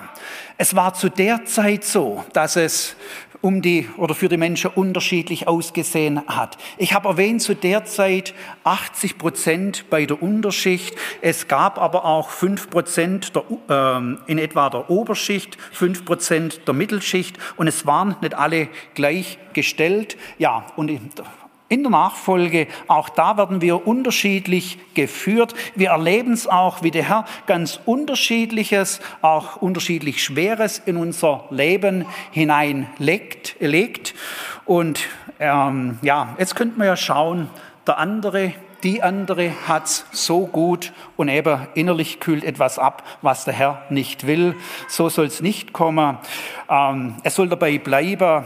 Es 0.57 0.75
war 0.75 0.95
zu 0.95 1.09
der 1.09 1.45
Zeit 1.45 1.83
so, 1.83 2.25
dass 2.33 2.55
es 2.55 2.95
um 3.41 3.61
die 3.61 3.87
oder 3.97 4.15
für 4.15 4.29
die 4.29 4.37
Menschen 4.37 4.71
unterschiedlich 4.71 5.47
ausgesehen 5.47 6.21
hat. 6.27 6.57
Ich 6.77 6.93
habe 6.93 7.07
erwähnt, 7.07 7.41
zu 7.41 7.55
der 7.55 7.85
Zeit 7.85 8.33
80 8.63 9.17
Prozent 9.17 9.85
bei 9.89 10.05
der 10.05 10.21
Unterschicht. 10.21 10.95
Es 11.21 11.47
gab 11.47 11.77
aber 11.77 12.05
auch 12.05 12.29
5 12.29 12.69
Prozent 12.69 13.31
äh, 13.69 13.97
in 14.27 14.37
etwa 14.37 14.69
der 14.69 14.89
Oberschicht, 14.89 15.57
5 15.71 16.05
Prozent 16.05 16.67
der 16.67 16.73
Mittelschicht 16.73 17.37
und 17.55 17.67
es 17.67 17.85
waren 17.85 18.15
nicht 18.21 18.33
alle 18.33 18.69
gleichgestellt. 18.93 20.17
Ja, 20.37 20.65
und 20.75 20.89
in 21.69 21.83
der 21.83 21.91
Nachfolge, 21.91 22.67
auch 22.87 23.09
da 23.09 23.37
werden 23.37 23.61
wir 23.61 23.87
unterschiedlich 23.87 24.79
geführt. 24.95 25.53
Wir 25.75 25.91
erleben 25.91 26.33
es 26.33 26.47
auch, 26.47 26.81
wie 26.83 26.91
der 26.91 27.07
Herr 27.07 27.25
ganz 27.45 27.79
unterschiedliches, 27.85 28.99
auch 29.21 29.57
unterschiedlich 29.57 30.23
Schweres 30.23 30.81
in 30.83 30.97
unser 30.97 31.45
Leben 31.51 32.05
hineinlegt. 32.31 33.55
Legt. 33.59 34.15
Und 34.65 34.99
ähm, 35.39 35.99
ja, 36.01 36.35
jetzt 36.39 36.55
könnten 36.55 36.79
wir 36.79 36.87
ja 36.87 36.97
schauen, 36.97 37.49
der 37.85 37.97
andere, 37.97 38.53
die 38.83 39.03
andere 39.03 39.51
hat's 39.67 40.05
so 40.11 40.47
gut 40.47 40.91
und 41.17 41.29
eben 41.29 41.67
innerlich 41.75 42.19
kühlt 42.19 42.43
etwas 42.43 42.79
ab, 42.79 43.03
was 43.21 43.45
der 43.45 43.53
Herr 43.53 43.83
nicht 43.89 44.25
will. 44.25 44.55
So 44.87 45.09
soll 45.09 45.25
es 45.25 45.41
nicht 45.41 45.71
kommen. 45.71 46.17
Ähm, 46.69 47.15
es 47.23 47.35
soll 47.35 47.49
dabei 47.49 47.77
bleiben, 47.77 48.45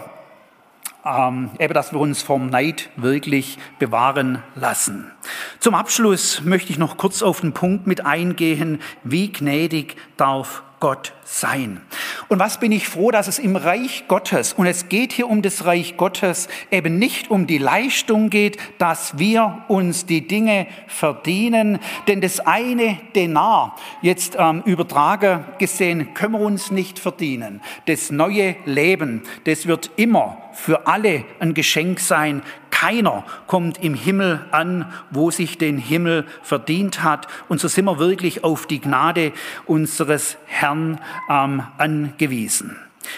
ähm, 1.06 1.52
eben, 1.60 1.74
dass 1.74 1.92
wir 1.92 2.00
uns 2.00 2.22
vom 2.22 2.48
Neid 2.48 2.90
wirklich 2.96 3.58
bewahren 3.80 4.42
lassen. 4.56 5.12
Zum 5.60 5.76
Abschluss 5.76 6.42
möchte 6.44 6.72
ich 6.72 6.78
noch 6.78 6.98
kurz 6.98 7.22
auf 7.22 7.42
den 7.42 7.54
Punkt 7.54 7.88
mit 7.88 8.06
eingehen, 8.06 8.82
wie 9.04 9.32
gnädig 9.32 9.96
darf 10.18 10.64
Gott 10.84 11.14
sein. 11.24 11.80
Und 12.28 12.40
was 12.40 12.60
bin 12.60 12.74
ich 12.74 12.90
froh, 12.90 13.10
dass 13.10 13.30
es 13.30 13.40
im 13.40 13.56
Reich 13.56 14.04
Gottes, 14.10 14.52
und 14.52 14.66
es 14.66 14.90
geht 14.90 15.14
hier 15.14 15.30
um 15.30 15.42
das 15.42 15.64
Reich 15.64 15.96
Gottes, 15.96 16.50
eben 16.72 17.00
nicht 17.00 17.32
um 17.32 17.48
die 17.48 17.58
Leistung 17.58 18.30
geht, 18.30 18.58
dass 18.80 19.18
wir 19.18 19.64
uns 19.70 20.06
die 20.06 20.28
Dinge 20.28 20.68
verdienen, 20.88 21.80
denn 22.10 22.20
das 22.20 22.42
eine 22.42 23.00
Denar, 23.16 23.78
jetzt 24.02 24.36
ähm, 24.38 24.62
übertragen 24.66 25.46
gesehen, 25.58 26.14
können 26.16 26.34
wir 26.34 26.42
uns 26.42 26.70
nicht 26.70 27.00
verdienen. 27.00 27.62
Das 27.86 28.12
neue 28.12 28.58
Leben, 28.66 29.24
das 29.46 29.68
wird 29.68 29.90
immer 29.96 30.38
für 30.52 30.86
alle 30.86 31.24
ein 31.40 31.54
Geschenk 31.54 32.02
sein, 32.02 32.42
keiner 32.84 33.24
kommt 33.48 33.82
im 33.82 33.94
Himmel 33.94 34.46
an, 34.52 34.92
wo 35.10 35.32
sich 35.32 35.58
den 35.58 35.78
Himmel 35.78 36.26
verdient 36.42 37.02
hat. 37.02 37.28
Und 37.48 37.62
so 37.62 37.70
sind 37.70 37.86
wir 37.86 37.98
wirklich 37.98 38.44
auf 38.44 38.66
die 38.66 38.82
Gnade 38.82 39.32
unseres 39.66 40.36
Herrn 40.48 41.00
ähm, 41.30 41.64
angewiesen. 41.78 42.76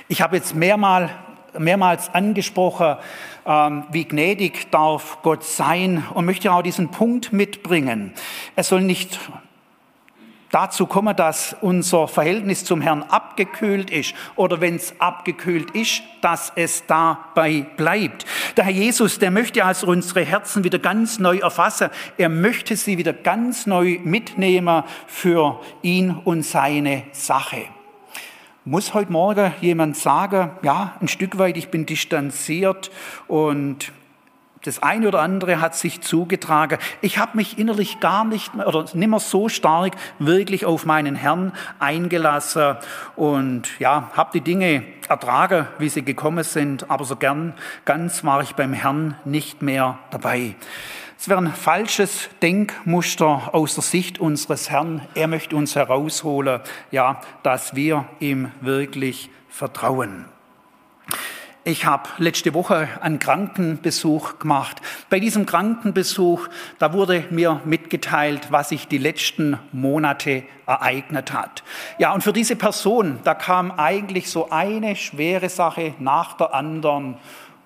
Ich 0.08 0.22
habe 0.22 0.36
jetzt 0.36 0.54
mehrmal, 0.54 1.10
mehrmals 1.58 2.14
angesprochen, 2.14 2.98
ähm, 3.48 3.86
wie 3.92 4.06
gnädig 4.06 4.70
darf 4.70 5.18
Gott 5.24 5.44
sein 5.44 6.04
und 6.14 6.26
möchte 6.26 6.52
auch 6.52 6.62
diesen 6.62 6.92
Punkt 6.92 7.34
mitbringen. 7.34 8.14
Es 8.56 8.70
soll 8.70 8.82
nicht 8.82 9.20
dazu 10.56 10.86
kommen, 10.86 11.14
dass 11.14 11.54
unser 11.60 12.08
Verhältnis 12.08 12.64
zum 12.64 12.80
Herrn 12.80 13.04
abgekühlt 13.04 13.92
ist 13.92 14.16
oder 14.38 14.62
wenn 14.62 14.76
es 14.76 14.96
abgekühlt 15.02 15.72
ist, 15.72 16.02
dass 16.22 16.54
es 16.56 16.86
dabei 16.88 17.66
bleibt. 17.76 18.26
Der 18.56 18.64
Herr 18.64 18.72
Jesus, 18.72 19.20
der 19.20 19.32
möchte 19.32 19.66
also 19.66 19.88
unsere 19.88 20.24
Herzen 20.24 20.64
wieder 20.64 20.80
ganz 20.80 21.20
neu 21.20 21.40
erfassen. 21.40 21.90
Er 22.18 22.30
möchte 22.30 22.78
sie 22.78 22.98
wieder 22.98 23.12
ganz 23.12 23.66
neu 23.66 24.00
mitnehmen 24.06 24.84
für 25.08 25.60
ihn 25.82 26.12
und 26.24 26.44
seine 26.44 27.04
Sache. 27.12 27.66
Muss 28.64 28.94
heute 28.94 29.12
Morgen 29.12 29.54
jemand 29.60 29.98
sagen, 29.98 30.52
ja, 30.64 30.96
ein 31.02 31.10
Stück 31.10 31.38
weit, 31.38 31.58
ich 31.58 31.68
bin 31.68 31.86
distanziert 31.86 32.92
und 33.28 33.92
das 34.66 34.82
eine 34.82 35.08
oder 35.08 35.20
andere 35.20 35.62
hat 35.62 35.76
sich 35.76 36.02
zugetragen. 36.02 36.80
Ich 37.02 37.18
habe 37.18 37.38
mich 37.38 37.58
innerlich 37.58 38.00
gar 38.00 38.26
nicht 38.26 38.56
mehr 38.56 38.68
oder 38.68 38.86
nimmer 38.94 39.20
so 39.20 39.48
stark 39.48 39.96
wirklich 40.20 40.66
auf 40.66 40.86
meinen 40.86 41.16
Herrn 41.16 41.54
eingelassen 41.80 42.78
und 43.16 43.80
ja, 43.80 44.10
habe 44.14 44.32
die 44.34 44.42
Dinge 44.42 44.84
ertragen, 45.08 45.68
wie 45.78 45.90
sie 45.90 46.04
gekommen 46.04 46.44
sind, 46.44 46.90
aber 46.90 47.06
so 47.06 47.16
gern 47.16 47.54
ganz 47.86 48.24
war 48.24 48.42
ich 48.42 48.54
beim 48.56 48.74
Herrn 48.74 49.16
nicht 49.24 49.62
mehr 49.62 50.00
dabei. 50.10 50.56
Es 51.18 51.30
wäre 51.30 51.40
ein 51.40 51.54
falsches 51.54 52.30
Denkmuster 52.42 53.54
aus 53.54 53.76
der 53.76 53.84
Sicht 53.84 54.20
unseres 54.20 54.70
Herrn. 54.70 55.02
Er 55.16 55.28
möchte 55.28 55.56
uns 55.56 55.76
herausholen, 55.76 56.60
ja, 56.92 57.22
dass 57.42 57.76
wir 57.76 58.06
ihm 58.20 58.52
wirklich 58.62 59.30
vertrauen. 59.48 60.26
Ich 61.68 61.84
habe 61.84 62.08
letzte 62.20 62.54
Woche 62.54 62.88
einen 63.02 63.18
Krankenbesuch 63.18 64.38
gemacht. 64.38 64.84
Bei 65.10 65.20
diesem 65.20 65.48
Krankenbesuch, 65.48 66.48
da 66.78 66.94
wurde 66.94 67.26
mir 67.32 67.60
mitgeteilt, 67.66 68.52
was 68.52 68.70
sich 68.70 68.88
die 68.88 69.00
letzten 69.00 69.58
Monate 69.72 70.44
ereignet 70.68 71.34
hat. 71.34 71.64
Ja, 71.98 72.14
und 72.14 72.22
für 72.22 72.34
diese 72.34 72.56
Person, 72.56 73.18
da 73.24 73.34
kam 73.34 73.72
eigentlich 73.72 74.30
so 74.30 74.52
eine 74.52 74.96
schwere 74.96 75.50
Sache 75.50 75.96
nach 75.98 76.38
der 76.38 76.54
anderen. 76.54 77.18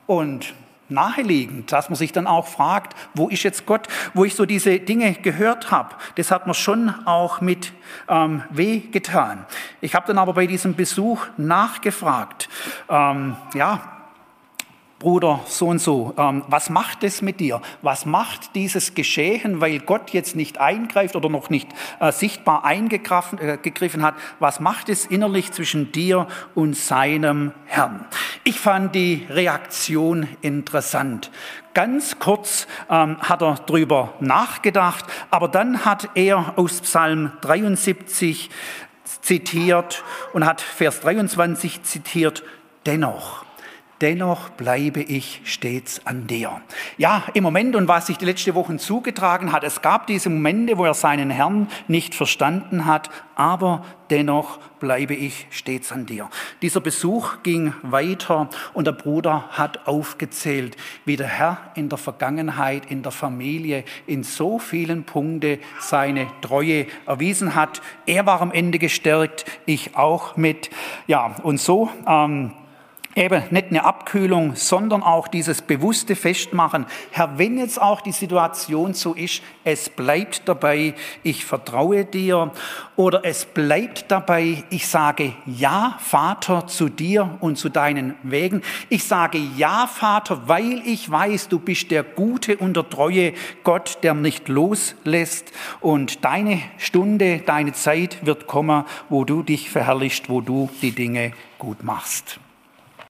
Und 0.07 0.53
naheliegend, 0.89 1.71
dass 1.71 1.89
man 1.89 1.95
sich 1.95 2.11
dann 2.11 2.27
auch 2.27 2.47
fragt, 2.47 2.95
wo 3.13 3.29
ist 3.29 3.43
jetzt 3.43 3.65
Gott, 3.65 3.87
wo 4.13 4.25
ich 4.25 4.35
so 4.35 4.45
diese 4.45 4.79
Dinge 4.79 5.13
gehört 5.13 5.71
habe. 5.71 5.95
Das 6.15 6.31
hat 6.31 6.47
man 6.47 6.53
schon 6.53 6.93
auch 7.05 7.41
mit 7.41 7.73
ähm, 8.07 8.43
weh 8.49 8.79
getan. 8.79 9.45
Ich 9.81 9.95
habe 9.95 10.07
dann 10.07 10.17
aber 10.17 10.33
bei 10.33 10.47
diesem 10.47 10.75
Besuch 10.75 11.25
nachgefragt, 11.37 12.49
ähm, 12.89 13.35
ja, 13.53 13.98
Bruder 14.99 15.39
so 15.47 15.67
und 15.67 15.79
so, 15.79 16.13
ähm, 16.17 16.43
was 16.49 16.69
macht 16.69 17.05
es 17.05 17.21
mit 17.21 17.39
dir? 17.39 17.61
Was 17.81 18.05
macht 18.05 18.53
dieses 18.53 18.95
Geschehen, 18.95 19.61
weil 19.61 19.79
Gott 19.79 20.09
jetzt 20.09 20.35
nicht 20.35 20.59
eingreift 20.59 21.15
oder 21.15 21.29
noch 21.29 21.49
nicht 21.49 21.69
äh, 22.01 22.11
sichtbar 22.11 22.65
eingegriffen 22.65 23.39
äh, 23.39 24.03
hat? 24.03 24.15
Was 24.39 24.59
macht 24.59 24.89
es 24.89 25.05
innerlich 25.05 25.53
zwischen 25.53 25.93
dir 25.93 26.27
und 26.53 26.75
seinem 26.75 27.53
Herrn? 27.65 28.05
Ich 28.43 28.59
fand 28.59 28.93
die 28.93 29.25
Reaktion 29.29 30.27
interessant. 30.41 31.31
Ganz 31.73 32.19
kurz 32.19 32.67
ähm, 32.89 33.17
hat 33.21 33.41
er 33.41 33.55
drüber 33.55 34.15
nachgedacht, 34.19 35.05
aber 35.31 35.47
dann 35.47 35.85
hat 35.85 36.09
er 36.15 36.57
aus 36.57 36.81
Psalm 36.81 37.31
73 37.39 38.49
zitiert 39.21 40.03
und 40.33 40.45
hat 40.45 40.59
Vers 40.59 40.99
23 40.99 41.83
zitiert, 41.83 42.43
dennoch 42.85 43.48
dennoch 44.01 44.49
bleibe 44.49 45.01
ich 45.01 45.41
stets 45.43 46.05
an 46.05 46.27
dir. 46.27 46.61
Ja, 46.97 47.23
im 47.33 47.43
Moment 47.43 47.75
und 47.75 47.87
was 47.87 48.07
sich 48.07 48.17
die 48.17 48.25
letzten 48.25 48.55
Wochen 48.55 48.79
zugetragen 48.79 49.51
hat, 49.51 49.63
es 49.63 49.81
gab 49.81 50.07
diese 50.07 50.29
Momente, 50.29 50.77
wo 50.77 50.85
er 50.85 50.93
seinen 50.93 51.29
Herrn 51.29 51.67
nicht 51.87 52.15
verstanden 52.15 52.85
hat, 52.85 53.09
aber 53.35 53.85
dennoch 54.09 54.59
bleibe 54.79 55.13
ich 55.13 55.47
stets 55.49 55.91
an 55.91 56.05
dir. 56.05 56.29
Dieser 56.61 56.81
Besuch 56.81 57.43
ging 57.43 57.73
weiter 57.81 58.49
und 58.73 58.87
der 58.87 58.93
Bruder 58.93 59.49
hat 59.51 59.87
aufgezählt, 59.87 60.77
wie 61.05 61.15
der 61.15 61.27
Herr 61.27 61.57
in 61.75 61.89
der 61.89 61.97
Vergangenheit, 61.97 62.89
in 62.89 63.03
der 63.03 63.11
Familie, 63.11 63.83
in 64.07 64.23
so 64.23 64.59
vielen 64.59 65.03
Punkten 65.03 65.59
seine 65.79 66.27
Treue 66.41 66.87
erwiesen 67.05 67.55
hat. 67.55 67.81
Er 68.05 68.25
war 68.25 68.41
am 68.41 68.51
Ende 68.51 68.79
gestärkt, 68.79 69.45
ich 69.65 69.95
auch 69.95 70.37
mit. 70.37 70.69
Ja, 71.07 71.35
und 71.43 71.59
so 71.59 71.89
ähm, 72.07 72.51
eben 73.19 73.43
nicht 73.51 73.67
eine 73.69 73.83
Abkühlung, 73.83 74.55
sondern 74.55 75.03
auch 75.03 75.27
dieses 75.27 75.61
bewusste 75.61 76.15
Festmachen. 76.15 76.85
Herr, 77.11 77.37
wenn 77.37 77.57
jetzt 77.57 77.79
auch 77.79 78.01
die 78.01 78.13
Situation 78.13 78.93
so 78.93 79.13
ist, 79.13 79.43
es 79.63 79.89
bleibt 79.89 80.43
dabei, 80.47 80.95
ich 81.21 81.45
vertraue 81.45 82.05
dir 82.05 82.51
oder 82.95 83.25
es 83.25 83.45
bleibt 83.45 84.05
dabei, 84.09 84.63
ich 84.69 84.87
sage 84.87 85.33
Ja, 85.45 85.97
Vater, 85.99 86.67
zu 86.67 86.89
dir 86.89 87.37
und 87.41 87.57
zu 87.57 87.69
deinen 87.69 88.15
Wegen. 88.23 88.61
Ich 88.87 89.03
sage 89.03 89.37
Ja, 89.57 89.87
Vater, 89.87 90.47
weil 90.47 90.81
ich 90.85 91.11
weiß, 91.11 91.49
du 91.49 91.59
bist 91.59 91.91
der 91.91 92.03
gute 92.03 92.57
und 92.57 92.75
der 92.75 92.89
treue 92.89 93.33
Gott, 93.63 93.99
der 94.01 94.13
nicht 94.13 94.47
loslässt 94.47 95.51
und 95.81 96.23
deine 96.23 96.61
Stunde, 96.77 97.39
deine 97.39 97.73
Zeit 97.73 98.25
wird 98.25 98.47
kommen, 98.47 98.85
wo 99.09 99.25
du 99.25 99.43
dich 99.43 99.69
verherrlichst, 99.69 100.29
wo 100.29 100.41
du 100.41 100.69
die 100.81 100.91
Dinge 100.91 101.33
gut 101.57 101.83
machst. 101.83 102.39